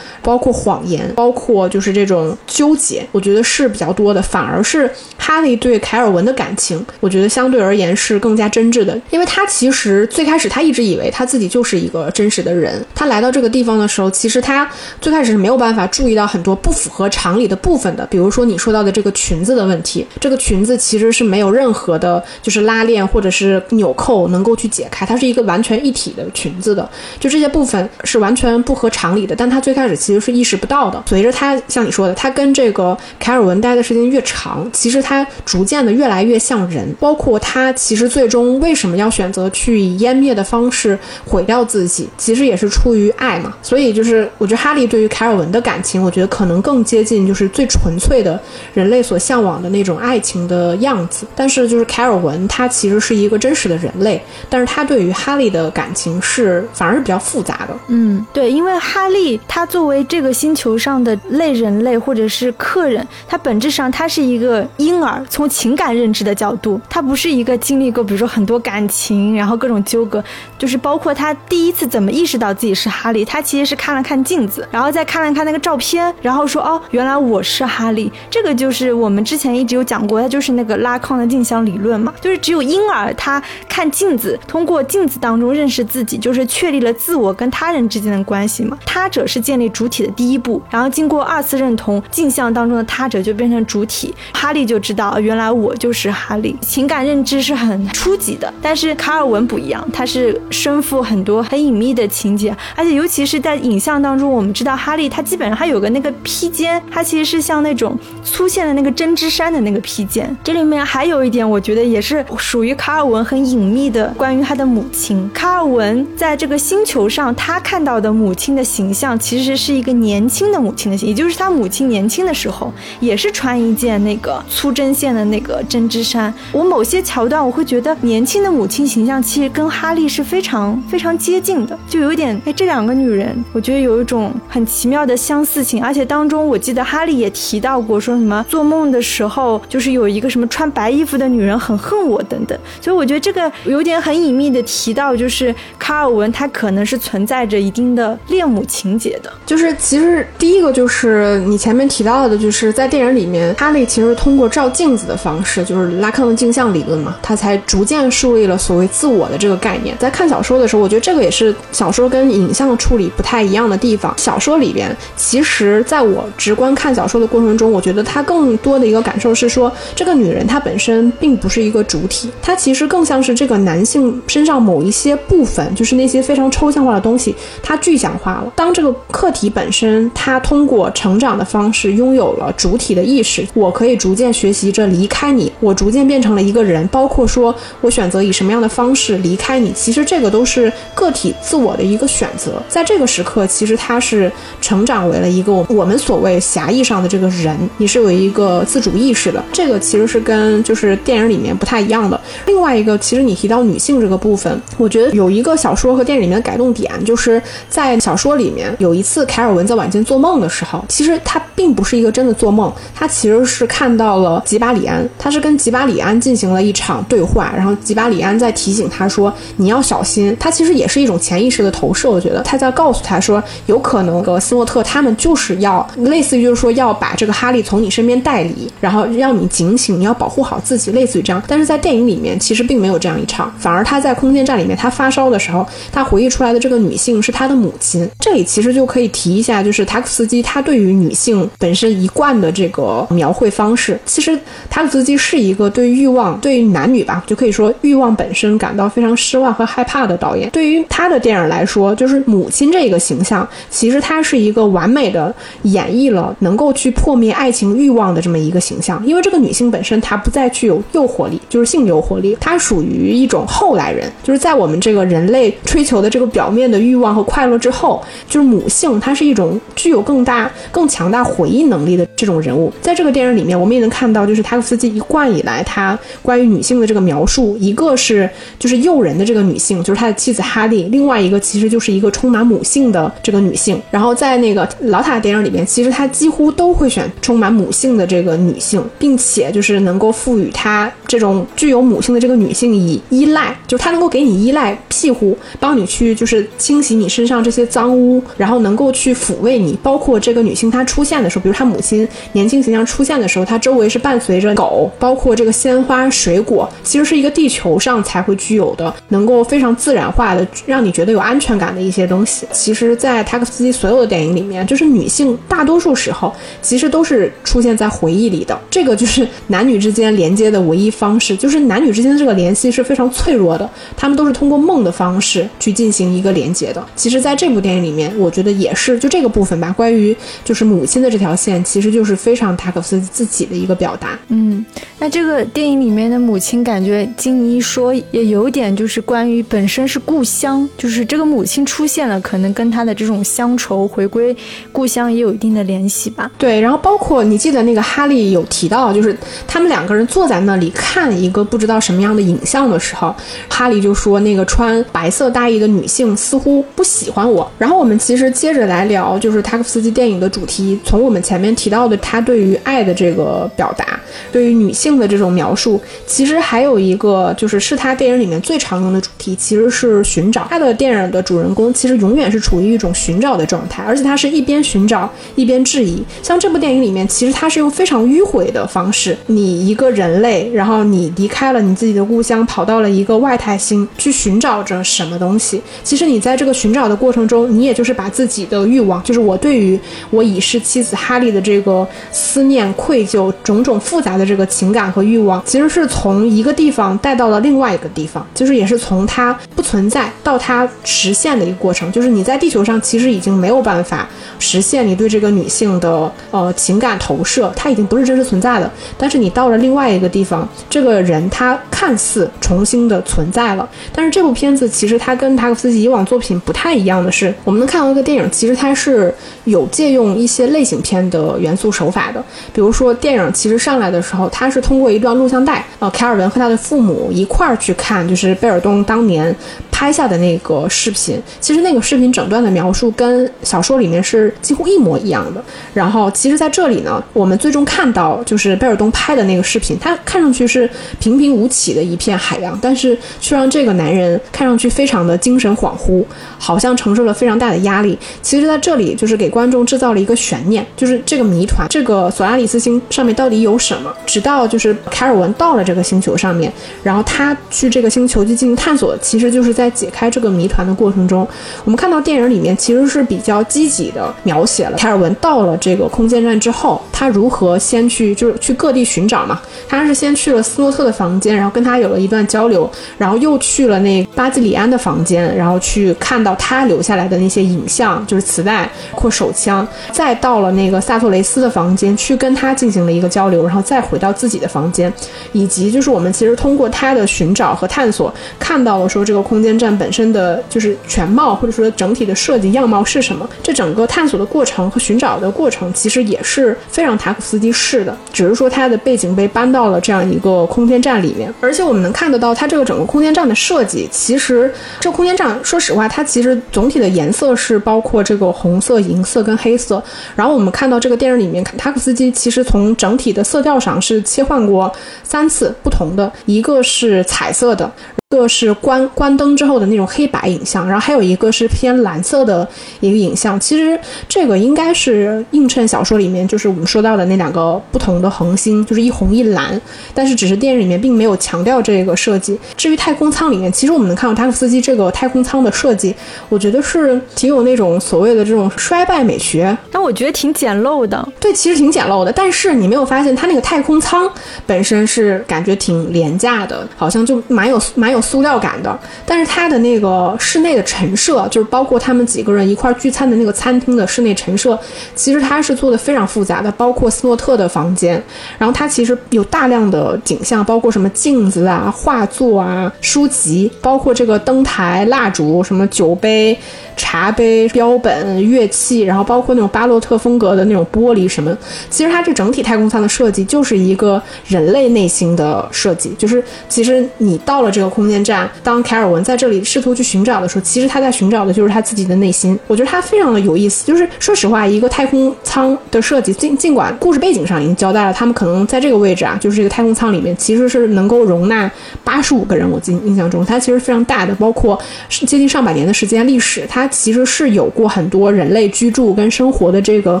[0.20, 4.20] 包括谎言，包括就是这种纠结，我觉得是比较多的。
[4.20, 12.84] 反而是哈利对凯尔文的感情，我觉得相对而言是更加真挚的，因为他其实最开始他一直以为他自己就是一个真实的人。
[12.94, 14.68] 他来到这个地地方的时候，其实他
[15.00, 29.34] 最开始是没有办法注意到很多不符合常理的部分的，比如说你说到的这个裙子的问题，这个裙子其实是没有任何的，就是拉链或者是纽扣能够去解开，它是一个完全一体的裙子的，就这些部分是完全不合常理的。
[29.36, 29.98] 但他最开始。
[29.98, 31.02] 其实是意识不到的。
[31.06, 36.88] 随着他像你说的，他跟这个凯尔文待的时间越长，其实他逐渐的越来越像人。
[37.00, 43.47] 包括他其实最终为什么要选择去以湮灭的方式毁掉自己，其实也是出于爱嘛。
[43.62, 48.40] 所以就是我觉得哈利对于凯尔文的感情，我觉得可能更接近就是最纯粹的
[48.74, 51.26] 人类所向往的那种爱情的样子。
[51.34, 57.76] 但是就是凯尔文他其实是一个真实的人类，但是他对于哈利的感情是反而是比较复杂的。
[57.88, 65.24] 嗯，对，因为哈利他作为这个星球上的类人类或者是客人，他本质上他是一个婴儿。
[65.28, 70.22] 从情感认知的角度，他不是一个经历过，比如说很多感情，然后各种纠葛，
[70.58, 78.10] 就是包括他第一次怎么意识到自己是哈利，他他其实是看了看镜子，然后再看了看那个照片，然后说哦，原来我是哈利。
[78.28, 88.76] 这个就是我们之前一直有讲过，它就是那个拉康的镜像理论嘛，就是只有婴儿他看镜子，通过镜子当中认识自己，就是确立了自我跟他人之间的关系嘛。
[88.84, 89.88] 他者是建立主。
[89.88, 96.54] 体的第一步，然后经过二次认同，镜像当中的他者就变成主体，哈利就知道原来我就是哈利。
[96.60, 110.36] 情感认知是很初级的，但是卡尔文不一样，他是身负很多很隐秘的情节，而且尤其其实在影像当中，我们知道哈利他基本上他有个那个披肩，它其实是像那种粗线的那个针织衫的那个披肩。
[110.44, 115.28] 这里面还有一点，我觉得也是属于卡尔文很隐秘的，关于他的母亲。
[115.34, 119.74] 卡尔文在这个星球上，他看到的母亲的形象其实是。
[119.74, 126.32] 一个年轻的母亲的形，也就是他母亲年轻的时候，也是穿一件那个粗针线的那个针织衫。
[126.52, 135.82] 我某些桥段，我会觉得年轻的母亲形象其实跟哈利是非常非常接近的，就有点哎，这两个女女人，我觉得有一种很奇妙的相似性。
[135.82, 142.58] 而且当中，我记得哈利也提到过，说什么做梦的时候，就是有一个什么穿白衣服的女人很恨我等等。
[142.80, 149.74] 所以我觉得这个有点很隐秘的提到，就是卡尔文他可能是存在着一定的恋母情节的，就是。
[149.78, 159.96] 其实第一个就是你前面提到的，就是在电影里面，哈利其实通过照镜子的方式，就是拉康的镜像理论嘛，他才逐渐树立了所谓自我的这个概念。
[159.98, 164.14] 在看小说的时候，我觉得这个也是小说跟影像处里不太一样的地方。
[164.18, 178.52] 小说里边，其实在我直观看小说的过程中，我觉得它更多的一个感受是说，这个女人她本身并不是一个主体，她其实更像是这个男性身上某一些部分，就是那些非常抽象化的东西，它具象化了。
[178.54, 179.38] 当这个客体。
[179.54, 183.46] 本身，它通过成长的方式拥有了主体的意识。
[183.54, 186.86] 我可以逐渐学习着离开你，我逐渐变成了一个人。
[186.88, 192.62] 包括说我选择以什么样的方式离开你，其实这个都是个体自我的一个选择。
[192.68, 199.44] 在这个时刻，其实他是成长为了一个我们所谓狭义上的这个人，你是有一个自主意识的。
[199.52, 202.08] 这个其实是跟就是电影里面不太一样。
[202.08, 202.18] 的。
[202.46, 231.42] 另外一个，其实你提到女性这个部分，我觉得有一个小说和电影里面的改动点，就是在小说里面有一次凯尔文在晚间做梦的时候，其实他并不是一个真的做梦，他其实是看到了吉巴里安，他是跟吉巴里安进行了一场对话，然后吉巴里安在提醒他说你要小心，他其实也是一种潜意识的投射，我觉得他在告诉他说有可能个斯诺特他们就是要类似于就是说要把这个哈利从你身边带离，然后让你警醒，你要保护好自己，类似于这样。
[231.48, 238.08] 但是在电影里面其实并没有这样一场，反而他在空间站里面他发烧的时候，他回忆出来的这个女性是他的母亲。
[238.20, 243.98] 这里其实就可以提一下，就是塔可斯基他对于女性本身一贯的这个描绘方式。
[244.06, 244.38] 其实
[244.70, 250.48] 塔可斯基是一个对欲望、对于男女吧，就可以说欲望本身感到非常失望和害怕的导演。
[250.50, 259.04] 对于他的电影来说，就是母亲这个形象，其实他是一个完美的演绎了能够去破灭爱情欲望的这么一个形象。
[259.06, 272.72] 因为这个女性本身她不再具有诱惑力，就是性诱惑力，她属于一种后来人，就是在我们这个人类追求的这个表面的欲望和快乐之后，就是母性，它是一种具有更大、更强大回忆能力的这种人物。
[272.80, 278.28] 在这个电影里面，我们也能看到，就是塔可夫斯基一贯以来他关于女性的这个描述，一个是
[278.58, 283.80] 就是诱人的这个女性，就是他的妻子哈利；另外一个其实就是一个充满母母性的这个女性。
[283.90, 299.78] 然后在那个老塔电影里面，其实他几乎都会选充满母性的这个女性，并且就是能够赋予她这种具有母性的这个女性以依赖，就是她能够给你依赖庇护，帮你去就是清洗你身上这些脏污，然后能够去抚慰你。
[299.82, 312.46] 包括这个女性她出现的时候，比如她母亲年轻形象出现的时候，她周围是伴随着狗，包括这个鲜花、水果，其实是一个地球上才会具有的，能够非常自然化的让你觉得有安全感的一些东西。
[312.52, 316.32] 其实，在塔可夫斯基所有的电影里面，就是女性大多数时候
[316.62, 326.84] 其实都是出现在回忆里的，这个就是男女之间连接的唯一方式，就是男女之间的这个联系是非常脆弱的，他们都是通过梦的方式去进行一个连接的。
[326.96, 334.18] 其实，在这部电影里面，我觉得也是就这个部分吧，关于就是母亲的这条线，其实就是非常塔可夫斯基自己的一个表达。
[334.28, 334.64] 嗯，
[334.98, 344.36] 那这个电影里面的母亲，感觉金妮说也有点就是关于本身是故乡，就是这个母亲出现了，可能跟他的这种乡愁回归
[344.70, 346.30] 故乡也有一定的联系吧。
[346.36, 353.14] 对，然后包括你记得那个哈利有提到，就是他们两个人坐在那里看一个不知道什么样的影像的时候，
[353.48, 357.50] 哈利就说那个穿白色大衣的女性似乎不喜欢我。
[357.56, 363.98] 然后我们其实接着来聊，就是塔可夫斯基电影的主题，从我们前面提到的他对于爱的这个表达，
[364.30, 370.46] 对于女性的这种描述，其实还有一个就是是他电影里面最常用的主题，其实是寻找。
[370.50, 376.02] 他的电影的主人公其实永永远是处于一种寻找的状态，而且他是一边寻找一边质疑。
[376.20, 385.62] 像这部电影里面，其实他是用非常迂回的方式，你一个人类，然后你离开了你自己的故乡，跑到了一个外太星去寻找着什么东西。
[385.84, 389.78] 其实你在这个寻找的过程中，你也就是把自己的欲望，就是我对于
[390.10, 401.92] 我已逝妻子哈利的这个思念、愧疚、种种复杂的这个情感和欲望，其实是从一个地方带到了另外一个地方，就是也是从它不存在到它实现的一个过程。
[401.92, 408.70] 就是你在地球上其实已经没有办法实现你对这个女性的呃情感投射，它已经不是真实存在的。
[408.96, 413.68] 但是你到了另外一个地方，这个人他看似重新的存在了。
[413.92, 422.24] 但是这部片子其实它跟塔可夫斯基以往作品不太一样的是，我们能看到一个电影，其实它是有借用一些类型片的元素手法的。
[422.52, 429.34] 比如说电影其实上来的时候，它是通过一段录像带，呃，凯尔文和他的父母一块儿去看，就是贝尔东当年
[429.70, 431.20] 拍下的那个视频。
[431.40, 435.42] 其实那个视视频整段的描述跟小说里面是几乎一模一样的。
[435.74, 446.04] 然后其实在这里呢，我们最终看到就是贝尔东拍的那个视频，它看上去是平平无奇的一片海洋，但是却让这个男人看上去非常的精神恍惚，
[446.38, 447.98] 好像承受了非常大的压力。
[448.22, 453.92] 其实在这里就是给观众制造了一个悬念，就是这个谜团，这个索拉里斯星上面到底有什么？
[454.06, 456.52] 直到就是凯尔文到了这个星球上面，
[456.84, 461.26] 然后他去这个星球去进行探索，其实就是在解开这个谜团的过程中，
[461.64, 469.40] 我们看看到电影里面其实是比较积极的描写了凯尔文到了这个空间站之后，他如何先去就是去各地寻找嘛。
[469.66, 484.92] 他是先去了斯诺特的房间，然后跟他有了一段交流，然后又去了那巴基里安的房间，然后去看到他留下来的那些影像，就是磁带或手枪，再到了那个萨托雷斯的房间去跟他进行了一个交流，然后再回到自己的房间，
[485.32, 493.26] 以及就是我们其实通过他的寻找和探索，看到了说这个空间站本身的就是全貌，或者说整体的设计样貌是什么。
[493.42, 501.32] 这整个探索的过程和寻找的过程，其实也是非常塔可斯基式的，只是说它的背景被搬到了这样一个空间站里面。
[501.40, 509.82] 而且我们能看得到，它这个整个空间站的设计，其实这空间站，说实话，它其实总体的颜色是包括这个红色、银色跟黑色。
[510.16, 514.72] 然后我们看到这个电影里面，塔可斯基其实从整体的色调上是切换过
[515.04, 517.70] 三次不同的，一个是彩色的。
[518.10, 522.48] 一个是关关灯之后的那种黑白影像，然后还有一个是偏蓝色的
[522.80, 523.38] 一个影像。
[523.38, 523.78] 其实
[524.08, 529.60] 这个应该是映衬小说里面就是我们说到的那两个不同的恒星，就是一红一蓝。
[529.92, 532.40] 但是只是电影里面并没有强调这个设计。
[532.56, 535.94] 至于太空舱里面，其实我们能看到塔可夫斯基这个太空舱的设计，
[536.30, 539.54] 我觉得是挺有那种所谓的这种衰败美学。
[539.70, 541.06] 但我觉得挺简陋的。
[541.20, 542.10] 对，其实挺简陋的。
[542.10, 544.10] 但是你没有发现它那个太空舱
[544.46, 547.97] 本身是感觉挺廉价的，好像就蛮有蛮有。
[548.00, 554.58] 塑料感的，但是它的那个室内的陈设，就是包括他们几个人一块聚餐的那个餐厅的室内陈设，
[554.94, 558.02] 其实它是做的非常复杂的，包括斯诺特的房间，
[558.38, 566.38] 然后它其实有大量的景象，包括什么镜子啊、画作啊、书籍，包括这个灯台、蜡烛、什么酒杯。
[566.80, 571.36] 茶杯、标本、乐器，然后包括那种巴洛特风格的那种玻璃什么，
[571.68, 575.92] 其实它这整体太空舱的设计就是一个人类内心的设计。
[575.98, 582.38] 就是其实你到了这个空间站，当凯尔文在这里试图去寻找的时候，其实他在寻找的就是他自己的内心。
[582.46, 583.66] 我觉得他非常的有意思。
[583.66, 591.50] 就是说实话，一个太空舱的设计，尽尽管故事背景上已经交代了，他们可能在这个位置啊，就是这个太空舱里面其实是能够容纳
[591.82, 592.48] 八十五个人。
[592.48, 594.58] 我记印象中，它其实非常大的，包括
[594.88, 596.66] 接近上百年的时间历史，它。
[596.78, 600.00] 其实是有过很多人类居住跟生活的这个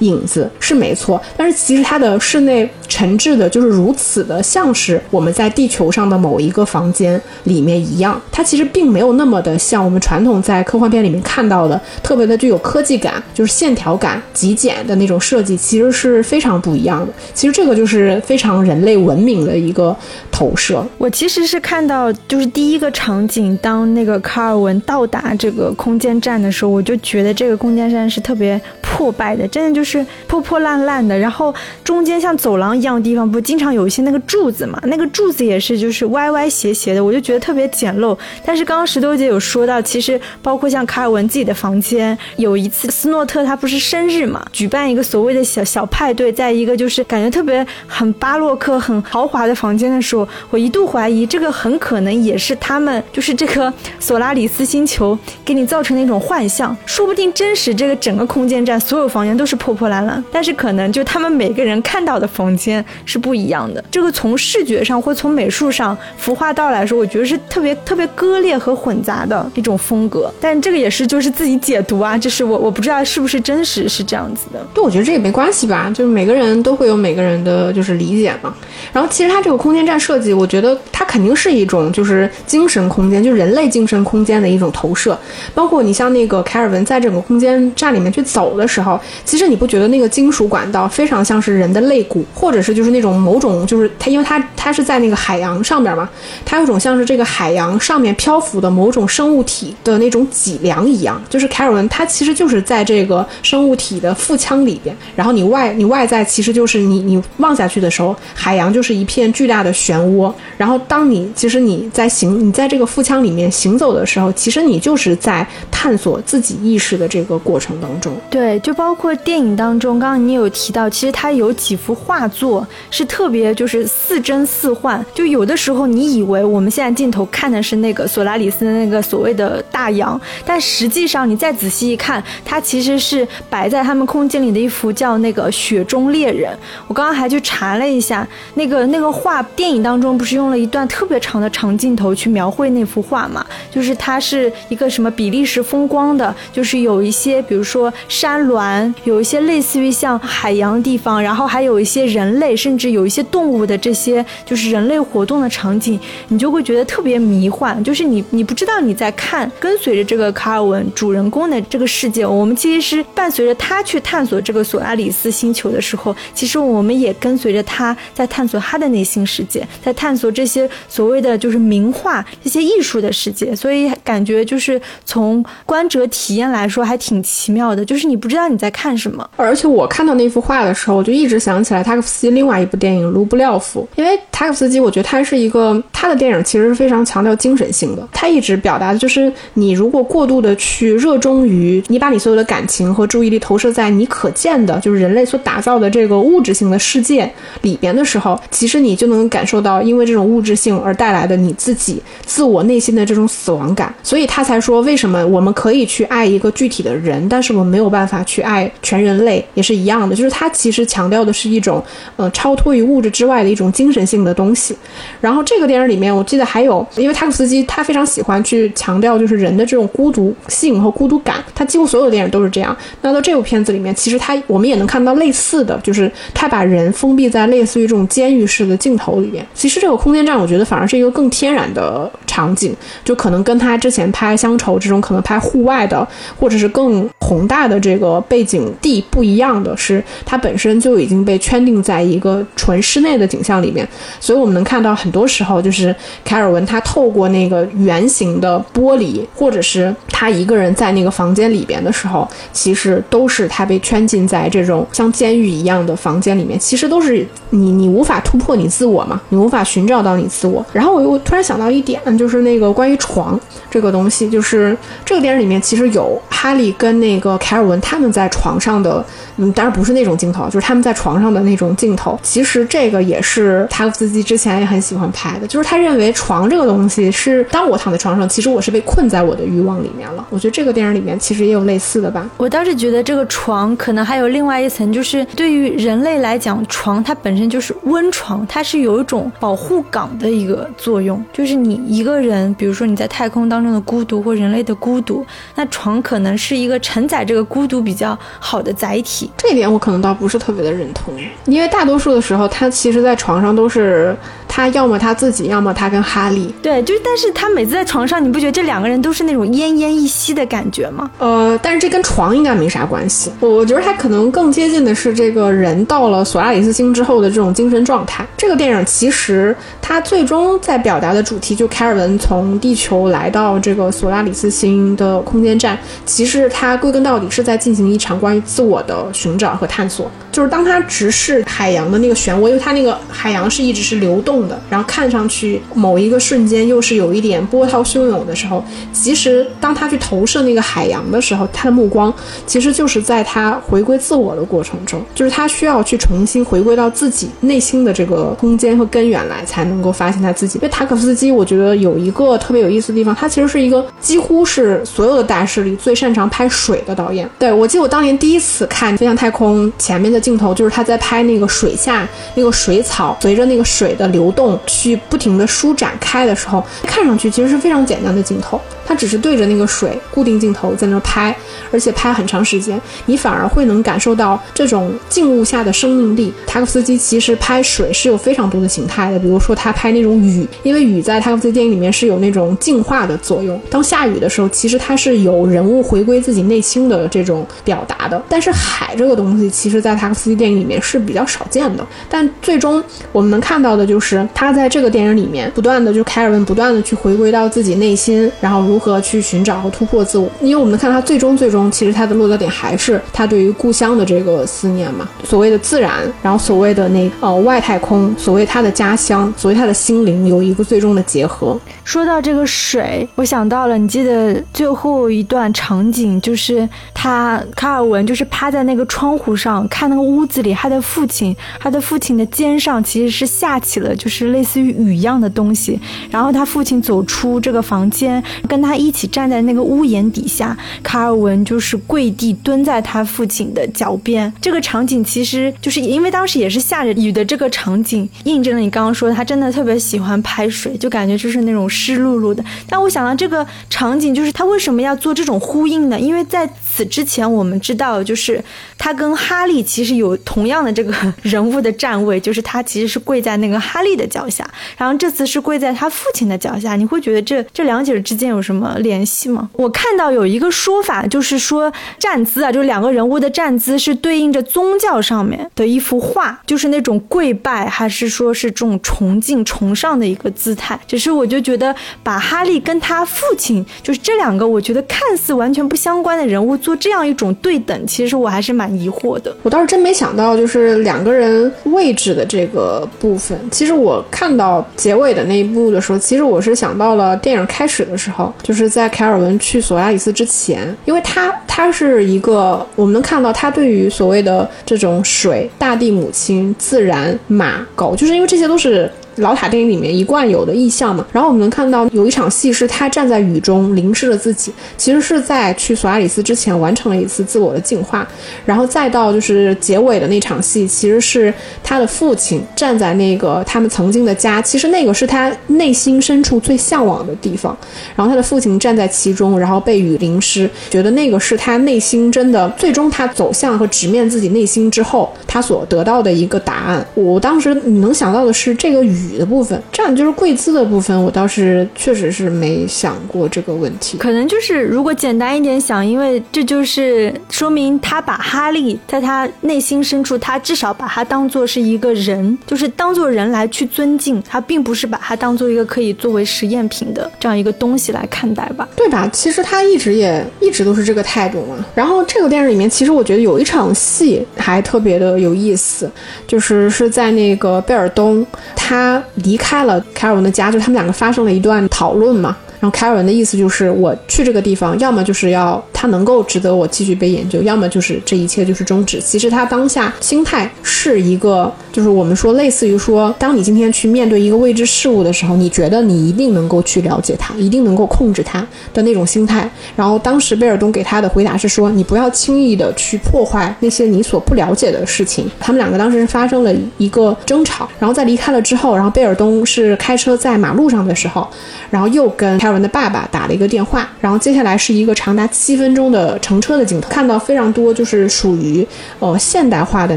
[0.00, 1.20] 影子，是没错。
[1.36, 17.12] 但是其实它的室内陈置的就是如此的像是我们在地球上的某一个房间里面一样，它其实并没有那么的像我们传统在科幻片里面看到的特别的具有科技感，就是线条感极简的那种设计，其实是非常不一样的。
[17.34, 19.94] 其实这个就是非常人类文明的一个
[20.32, 20.84] 投射。
[20.98, 26.14] 我其实是看到就是第一个场景，当那个卡尔文到达这个空间。
[26.24, 31.18] 站的时候，我就觉得这个空间站是特别破败的，真的就是破破烂烂的。
[31.18, 34.80] 然后中间像走廊一样的地方，不经常有一些那个柱子嘛？
[34.84, 38.18] 那个柱子也是就是歪歪斜斜的，我就觉得特别简陋。
[38.44, 56.14] 但是刚刚石头姐有说到，其实包括像卡尔文自己的房间，有一次斯诺特他不是生日嘛，举办一个所谓的小小派对，在一个就是感觉特别很巴洛克、很豪华的房间的时候，我一度怀疑这个很可能也是他们就是这个索拉里斯星球给你造成的一种。
[56.24, 63.84] 幻象，说不定真实这个整个空间站所有房间都是破破烂烂，但是可能就他们每个人看到的房间是不一样的。
[63.90, 70.32] 这个从视觉上或从美术上服化道来说，我觉得是特别特别割裂和混杂的一种风格。
[70.40, 74.64] 但这个也是就是自己解读啊，就是我我不知道是不是真实是这样子的。
[74.72, 78.54] 对，我觉得这也没关系吧，就是每个人都会有每个人的就是理解嘛。
[78.92, 85.18] 然后其实它这个空间站设计，我觉得它肯定是一种就是精神空间，就人类精神空间的一种投射，
[85.54, 86.14] 包括你像。
[86.14, 96.08] 那个凯尔文在整个空间站里面去走的时候，其实你不觉得那个金属管道非常像是人的肋骨，或者是就是那种某种就是它，因为它它是在那个海洋上边嘛，
[96.44, 101.22] 它有种像是这这个海洋上面漂浮的某种生物体的那种脊梁一样。
[101.30, 110.32] 就是凯尔文他其实就是在这个生物体的腹腔里边，然后你外你外在其实就是你你望下去的时候，海洋就是一片巨大的漩涡。
[110.56, 115.46] 然后当你其实你在行你在这个腹腔里面行走的时候，其实你就是在。
[115.70, 136.50] 探索自己意识的这个过程当中，对，就包括电影当中，刚刚你有提到，其实它有几幅画作是特别就是似真似幻，就有的时候你以为我们现在镜头看的是那个索拉里斯的那个所谓的大洋，但实际上你再仔细一看，它其实是摆在他们空间里的一幅叫那个雪中猎人。
[136.88, 143.44] 我刚刚还去查了一下，那个那个画，电影当中不是用了一段特别长的长镜头去描绘那幅画嘛？
[143.70, 145.84] 就是它是一个什么比利时风。
[145.86, 179.28] 光的，就是有一些，比如说山峦，有一些类似于像海洋的地方，然后还有一些人类，甚至有一些动物的这些，就是人类活动的场景，你就会觉得特别迷幻，就是你你不知道你在看，跟随着这个卡尔文主人公的这个世界，我们其实是伴随着他去探索这个索拉里斯星球的时候，其实我们也跟随着他在探索他的内心世界，在探索这些所谓的就是名画这些艺术的世界，所以感觉就是从观者体验来说还挺奇妙的，就是你不知道你在看什么。
[179.36, 197.30] 而且我看到那幅画的时候，我就一直想起来塔可夫斯基另外一部电影《卢布廖夫》，因为塔可夫斯基，我觉得他是一个他的电影其实非常强调精神性的，他一直表达的就是你如果过度的去热衷于你把你所有的感情和注意力投射在你可见的，就是人类所打造的这个物质性的世界
[197.62, 211.82] 里边的时候，其实你就能感受到因为这种物质性而带来的你自己自我内心的这种死亡感，所以他才说为什么我们可以去爱一个具体的人，但是我们没有办法去爱全人类，也是一样的，就是他其实强调的是一种
[212.16, 214.76] 呃超脱于物质之外的一种精神性的东西。
[215.20, 222.76] 然后这个电影里面，我记得还有，因为塔可夫斯基他非常喜欢去强调就是人的这种孤独性和孤独感，他几乎所有的电影都是这样。
[223.02, 229.46] 那到这部片子里面，其实他我们也能看到类似的，就是他把人封闭在类似于这种监狱式的镜头里面。
[229.54, 236.06] 其实这个空间站，我觉得反而是一个更天然的场景，就可能跟他之前拍乡愁这种可能拍户外的，
[236.38, 243.86] 或者是更宏大的这个背景地不一样的是，它本身就已经被圈定在一个纯室内的景象里面，
[244.20, 245.94] 所以我们能看到很多时候就是
[246.24, 260.64] 凯尔文他透过那个圆形的玻璃，或者是他一个人在那个房间里边的时候，其实都是他被圈禁在这种像监狱一样的房间里面，其实都是你你无法突破你自我嘛，你无法寻找到你自我。
[260.72, 263.38] 然后我又突然想到一点，就是那个关于床
[263.70, 269.04] 这个东西，就是这个电影里面其实有哈利跟那个凯尔文他们在床上的，
[269.36, 272.18] 嗯，当然不是那种镜头，就是他们在床上的那种镜头。
[272.22, 280.26] 其实这个也是塔可夫斯基之前也很喜欢拍的，就是他认为床这个东西是当我躺在床上，其实我是被困在我的欲望里面了。
[280.30, 282.28] 我觉得这个电影里面其实也有类似的吧。
[282.36, 291.22] 我倒是觉得这个床可能还有另外一层，就是对于人类来讲，床它本身就是温床，它是有一种保护港的一个作用。
[291.32, 295.24] 就是你一个人，比如说你在太空当中的孤独或人类的孤独，
[295.54, 299.23] 那床可能是一个承载这个孤独比较好的载体。
[299.36, 301.14] 这一点我可能倒不是特别的认同，
[301.46, 304.16] 因为大多数的时候，他其实在床上都是
[304.56, 306.54] 他要么他自己，要么他跟哈利。
[306.62, 311.10] 对，就是但是他每次在床上，你不觉得这两个人都是那种奄奄一息的感觉吗？
[311.18, 313.32] 呃，但是这跟床应该没啥关系。
[313.40, 318.24] 我我觉得他可能更接近的是这个人到了索拉里斯星之后的这种精神状态。
[318.36, 325.76] 这个电影其实它最终在表达的主题，就凯尔文从地球来到这个索拉里斯星的空间站，
[326.06, 330.08] 其实他归根到底是在进行一场关于自我的寻找和探索。
[330.30, 342.12] 就是当他直视海洋的那个漩涡，因为他那个海洋是一直是流动的，然后看上去某一个瞬间又是有一点波涛汹涌的时候，其实当他去投射那个海洋的时候，他的目光
[342.46, 350.58] 其实就是在他回归自我的过程中，就是他需要去重新回归到自己内心的这个空间和根源来，才能够发现他自己。
[350.58, 357.28] 因为塔可夫斯基，我觉得有一个特别有意思的地方，他其实是一个几乎是所有的大师里最擅长拍水的导演。
[357.38, 371.34] 对我记得我当年第一次看《飞向太空》前面的镜头，就是他在拍那个水下那个水草随着那个水的流动去不停的舒展开的时候，看上去其实是非常简单的镜头，它只是对着那个水固定镜头在那拍，
[371.70, 376.32] 而且拍很长时间，你反而会能感受到这种静物下的生命力。
[376.46, 383.60] 塔可斯基其实拍水是有非常多的形态的，比如说他拍那种雨，因为雨在塔可夫斯基电影里面是有那种净化的作用。
[383.70, 388.22] 当下雨的时候，其实它是有人物回归自己内心的这种表达的。
[388.28, 391.86] 但是海这个东西，其实在塔可斯基电影里面是比较少见的。
[392.08, 392.82] 但最终
[393.12, 400.30] 我们能看到的就是他在这个电影里面不断的，就凯尔文不断的去回归到自己内心，然后如何去寻找和突破自我。
[400.40, 405.08] 因为我们看他最终最终，其实他的落脚点还是他对于故乡的这个思念嘛。
[405.24, 405.92] 所谓的自然，
[406.22, 411.58] 然后所谓的那呃外太空，所谓他的家乡，所谓他的心灵有一个最终的结合。
[411.84, 425.80] 说到这个水，我想到了，你记得最后一段场景，就是他卡尔文就是趴在那个窗户上看那个屋子里，他的父亲，他的父亲的肩上其实是下起了就是类似于雨一样的东西，
[426.10, 434.30] 然后他父亲走出这个房间，跟他一起站在那个屋檐底下，卡尔文就是跪地蹲在他父亲的脚边。
[434.42, 442.44] 这个场景其实就是因为当时也是下着雨的这个场景，印证了你刚刚说的，他真的特别喜欢拍水，就感觉就是那种湿漉漉的。
[442.68, 445.98] 但我想到这个场景，就是他为什么要做这种呼应呢？
[445.98, 448.44] 因为在此之前，我们知道就是
[448.76, 450.92] 他跟哈利其实有同样的这个
[451.22, 456.76] 人物的站位，就是他其实是跪在那个哈利的脚下，然后这次是跪在他父亲的脚下。
[456.76, 459.48] 你会觉得这这两者之间有什么联系吗？
[459.54, 470.78] 我看到有一个说法，就是说站姿啊，就两个人物的站姿是对应着宗教上面的一幅画，就是那种跪拜，还是说是这种崇敬、崇尚的一个姿态。
[470.86, 479.34] 只是我就觉得把哈利跟他父亲，就是这两个我觉得看似完全不相关的人物做这样一种对等，其实我还是蛮疑惑的。
[479.42, 483.38] 我倒是真没想到，就是两个人位置的这个部分。
[483.50, 498.90] 其实我我看到结尾的那一幕的时候，其实我是想到了电影开始的时候，就是在凯尔文去索亚里斯之前，因为他他是一个我们能看到他对于所谓的这种水、大地母亲、自然、马、狗，就是因为这些都是。
[499.16, 508.06] 老塔电影里面一贯有的意象嘛，然后我们能看到有一场戏是他站在雨中淋湿了自己，其实是在去索亚里斯之前完成了一次自我的净化，
[508.44, 517.56] 然后再到就是结尾的那场戏，其实是他的父亲站在那个他们曾经的家，其实那个是他内心深处最向往的地方，
[517.94, 526.84] 然后他的父亲站在其中，然后被雨淋湿，觉得那个是他内心真的最终他走向和直面自己内心之后，他所得到的一个答案。
[526.94, 529.03] 我当时你能想到的是这个雨。
[529.04, 533.98] 雨的部分，这样就是跪姿的部分，我倒是确实是没想过这个问题。
[533.98, 548.68] 可能就是如果简单一点想，因为这就是说明他把哈利在他内心深处，他至少把他当做是一个人，就是当做人来去尊敬他，并不是把他当做一个可以作为实验品的这样一个东西来看待吧？
[548.76, 549.08] 对吧？
[549.12, 551.64] 其实他一直也一直都是这个态度嘛。
[551.74, 555.90] 然后这个电视里面，其实我觉得有一场戏还特别的有意思，
[556.26, 558.93] 就是是在那个贝尔东他。
[559.14, 562.36] 离开了凯尔文的家，就他们两个发生了一段讨论嘛。
[562.60, 568.98] 然后凯尔文的意思就是，我去这个地方，要么就是要他能够值得我继续被研究，要么就是这一切就是终止。
[569.02, 578.40] 其实他当下心态是一个，就是我们说类似于说，当你今天去面对一个未知事物的时候，你觉得你一定能够去了解它，一定能够控制它
[578.72, 579.46] 的那种心态。
[579.76, 585.30] 然后当时贝尔东给他的回答是说，你不要轻易的去破坏那些你所不了解的事情。
[585.38, 591.28] 他们两个当时是发生了一个争吵，然后在离开了之后，然后贝尔东是开车在马路上的时候，
[591.68, 592.54] 然后又跟凯尔。
[592.54, 598.66] 的爸爸打了一个电话，然后接下来是一个长达七分中的乘车的镜头，看到非常多就是属于
[599.00, 599.96] 呃现代化的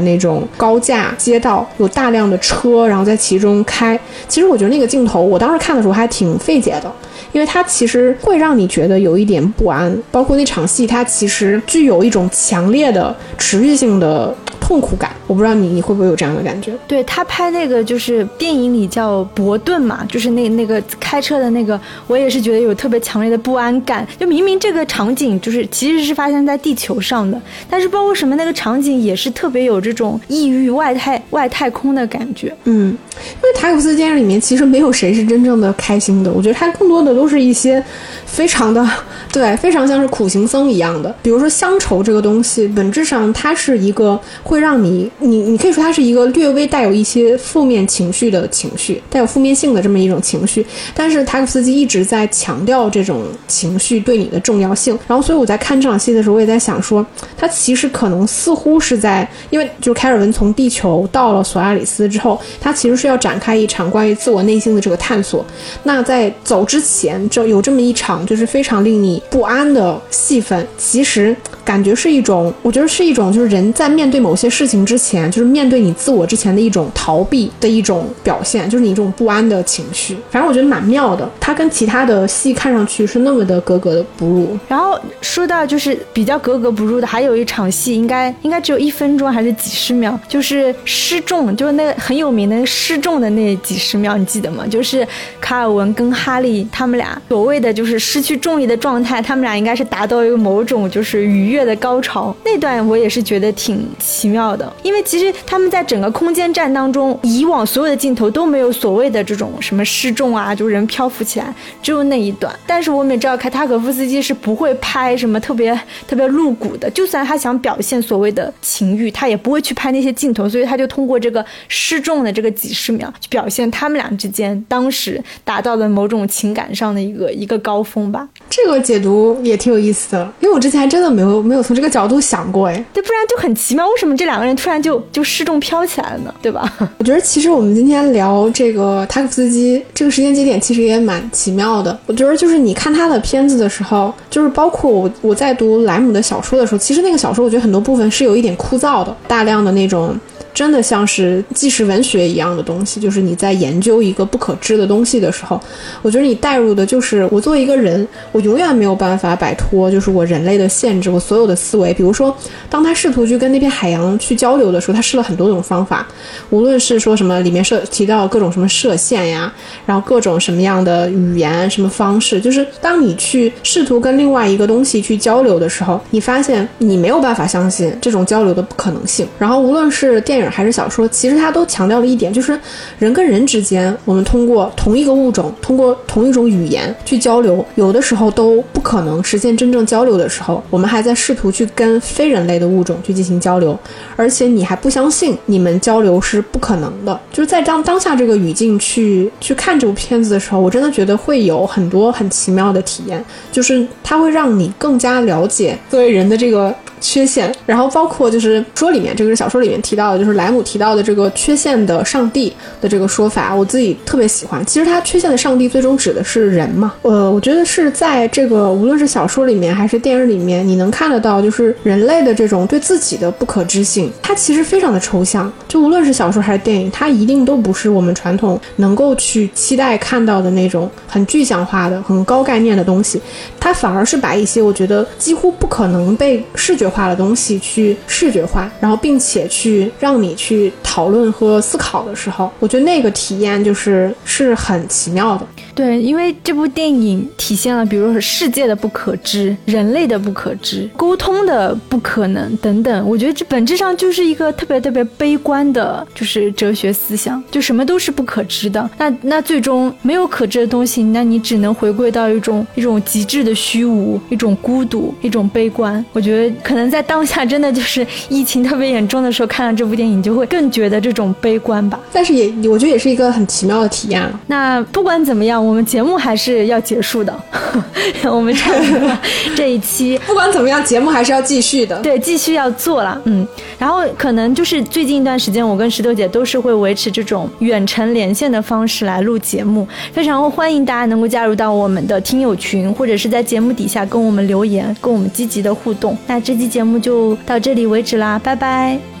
[0.00, 3.98] 那种高架街道，有大量的车，然后在其中开。
[4.26, 6.92] 其实我觉得那个镜头，我当时看的时候还挺费解的，
[7.32, 14.34] 因为它其实会让你觉得有一点不安，包括那场戏，它其实具有一种强烈的持续性的。
[14.60, 16.72] 痛苦感，我不知道你你会不会有这样的感觉？
[16.88, 24.04] 对他拍那个就是电影里叫伯顿嘛，就是那那个开车的那个，我也是觉得有特别强烈的不安感。
[24.18, 32.52] 就明明这个场景就是其实是发生在地球上的，但是不知道为什么那个场景也是特别有这种异域外太外太空的感觉。
[32.64, 37.84] 嗯，因为塔可夫电影里面其实没有谁是真正的开心的，我觉得他更多的都是一些
[38.24, 38.88] 非常的
[39.30, 41.14] 对，非常像是苦行僧一样的。
[41.22, 44.18] 比如说乡愁这个东西，本质上它是一个。
[44.44, 50.64] 会让你，你你可以说它是一个略微带有一些负面情绪的情绪，带有负面性的这么一种情绪。
[50.94, 54.98] 但是塔可夫斯基一直在强调这种情绪对你的重要性。
[55.06, 57.04] 然后，所以我在看这场戏的时候，我也在想说，
[57.36, 65.44] 他其实可能似乎是在，因为就是凯尔文从地球到了索亚里斯之后，他其实是要展开一场关于自我内心的这个探索。
[65.84, 74.48] 那在走之前，这有这么一场就是非常令你不安的戏份，其实感觉是一种，我觉得是一种，就是人在面对某些。
[74.58, 80.16] 事情之前，前就是面对你自我之前的一种逃避的一种表现，就是你一种不安的情绪。
[80.30, 84.56] 反正我觉得蛮妙的，它跟其他的戏看上去是那么的格格的不入。
[84.68, 94.64] 然后说到就是比较格格不入的，还有一场戏，应该应该只有一分钟还是几十秒，就是失重，就是那很有名的失重的那几十秒，你记得吗？
[94.70, 95.04] 就是
[95.40, 101.48] 卡尔文跟哈利他们俩所谓的就是失去重力的状态，他们俩应该是达到一个某种就是愉。
[101.48, 104.70] 悦的高潮，那段我也是觉得挺奇妙的。
[104.82, 112.54] 因为其实他们在整个空间站当中，以往所有的镜头都没有所谓的这种什么失重啊，就是人漂浮起来，只有那一段。
[112.66, 128.28] 但是我们也知道，凯塔可夫斯基是不会拍什么特别特别露骨的，就算他想表现所谓的情欲，他也不会去拍那些镜头，所以他就通过这个失重的这个几十秒，去表现他们俩之间当时达到了某种情感上的一个一个高峰吧。
[128.48, 136.34] 这个解读也挺有意思的，因为我之前还真的没有没有从这个角度想过，哎，对，不然就很奇妙，为什么这两个人突然就就就失重飘起来了呢？
[136.40, 136.72] 对吧？
[136.96, 141.98] 我觉得其实我们今天聊这个塔可夫斯基这个时间节点，其实也蛮奇妙的。
[142.06, 150.18] 我觉得就是你看他的片子的时候，就是包括我我在读莱姆的小说的时候，其实那个小说我觉得很多部分是有一点枯燥的，大量的那种。
[150.54, 155.60] 真的像是纪实文学一样的东西，就是你在研究一个不可知的东西的时候，
[156.02, 161.94] 我觉得你带入的就是我作为一个人，我永远没有办法摆脱就是我人类的限制，我所有的思维。
[161.94, 162.36] 比如说，
[162.68, 166.06] 当他试图去跟那片海洋去交流的时候，他试了很多种方法，
[166.50, 169.52] 无论是说什么里面设提到各种什么射线呀，
[169.86, 179.26] 然后各种什么样的语言什么方式，就是当你去试图跟另外一个东西去交流的时候，你发现你没有办法相信这种交流的不可能性。
[179.38, 180.50] 然后无论是电电影。
[180.50, 182.58] 还是小说，其实它都强调了一点，就是
[182.98, 193.78] 人跟人之间，我们通过同一个物种，通过同一种语言去交流，有的时候都不可能实现真正交流的时候，我们还在试图去跟非人类的物种去进行交流，
[194.16, 197.20] 而且你还不相信你们交流是不可能的。
[197.32, 203.22] 就是在当当下这个语境去去看这部片子的时候，我真的觉得会有很多很奇妙的体验，
[203.52, 206.74] 就是它会让你更加了解作为人的这个。
[207.00, 214.64] 缺陷，然后包括就是说里面这个是小说里面提到的，就是莱姆提到的这个缺陷的上帝的这个说法，我自己特别喜欢。
[214.66, 216.94] 其实他缺陷的上帝最终指的是人嘛？
[217.02, 225.50] 呃，我觉得是在这个无论是小说里面还是电影里面，你能看得到，就是人类的这种对自己的不可知性，它其实非常的抽象。
[225.68, 233.20] 就无论是小说还是电影，它一定都不是我们传统能够去期待看到的那种很具象化的、很高概念的东西，
[233.60, 236.87] 它反而是把一些我觉得几乎不可能被视觉。
[236.88, 245.46] 化的东西去视觉化，然后并且去让你去讨论和思考的时候，我觉得那个体验就是是很奇妙的。
[245.78, 253.08] 对，因为这部电影体现了，比如说世界的不可知、人类的不可知、沟通的不可能等等。
[253.08, 258.90] 我觉得这本质上就是一个特别特别悲观的，就是哲学思想，就什么都是不可知的。
[258.98, 266.04] 那那最终没有可知的东西，那你只能回归到一种一种极致的虚无，一种孤独，一种悲观。
[266.12, 266.88] 我觉得可能。
[266.88, 272.00] 在当下，真的就是疫情特别严重的时候，看了这部电影，就会更觉得这种悲观吧。
[272.10, 274.22] 但是也，我觉得也是一个很奇妙的体验。
[274.46, 277.38] 那不管怎么样，我们节目还是要结束的。
[278.24, 279.18] 我们差不多
[279.54, 282.00] 这一期， 不管怎么样，节目还是要继续的。
[282.00, 283.20] 对，继续要做了。
[283.26, 283.46] 嗯，
[283.78, 289.86] 然后可能就是最近一段时间，我跟石头姐都是会维持这种远程连线的方式来录节目。
[290.14, 296.16] 非常欢迎大家能够加入到我们的听友群，或者是在节目底下跟我们留言，跟我们积极的互动。
[296.26, 296.78] 那这期节。
[296.78, 299.17] 节目就到这里为止啦，拜拜。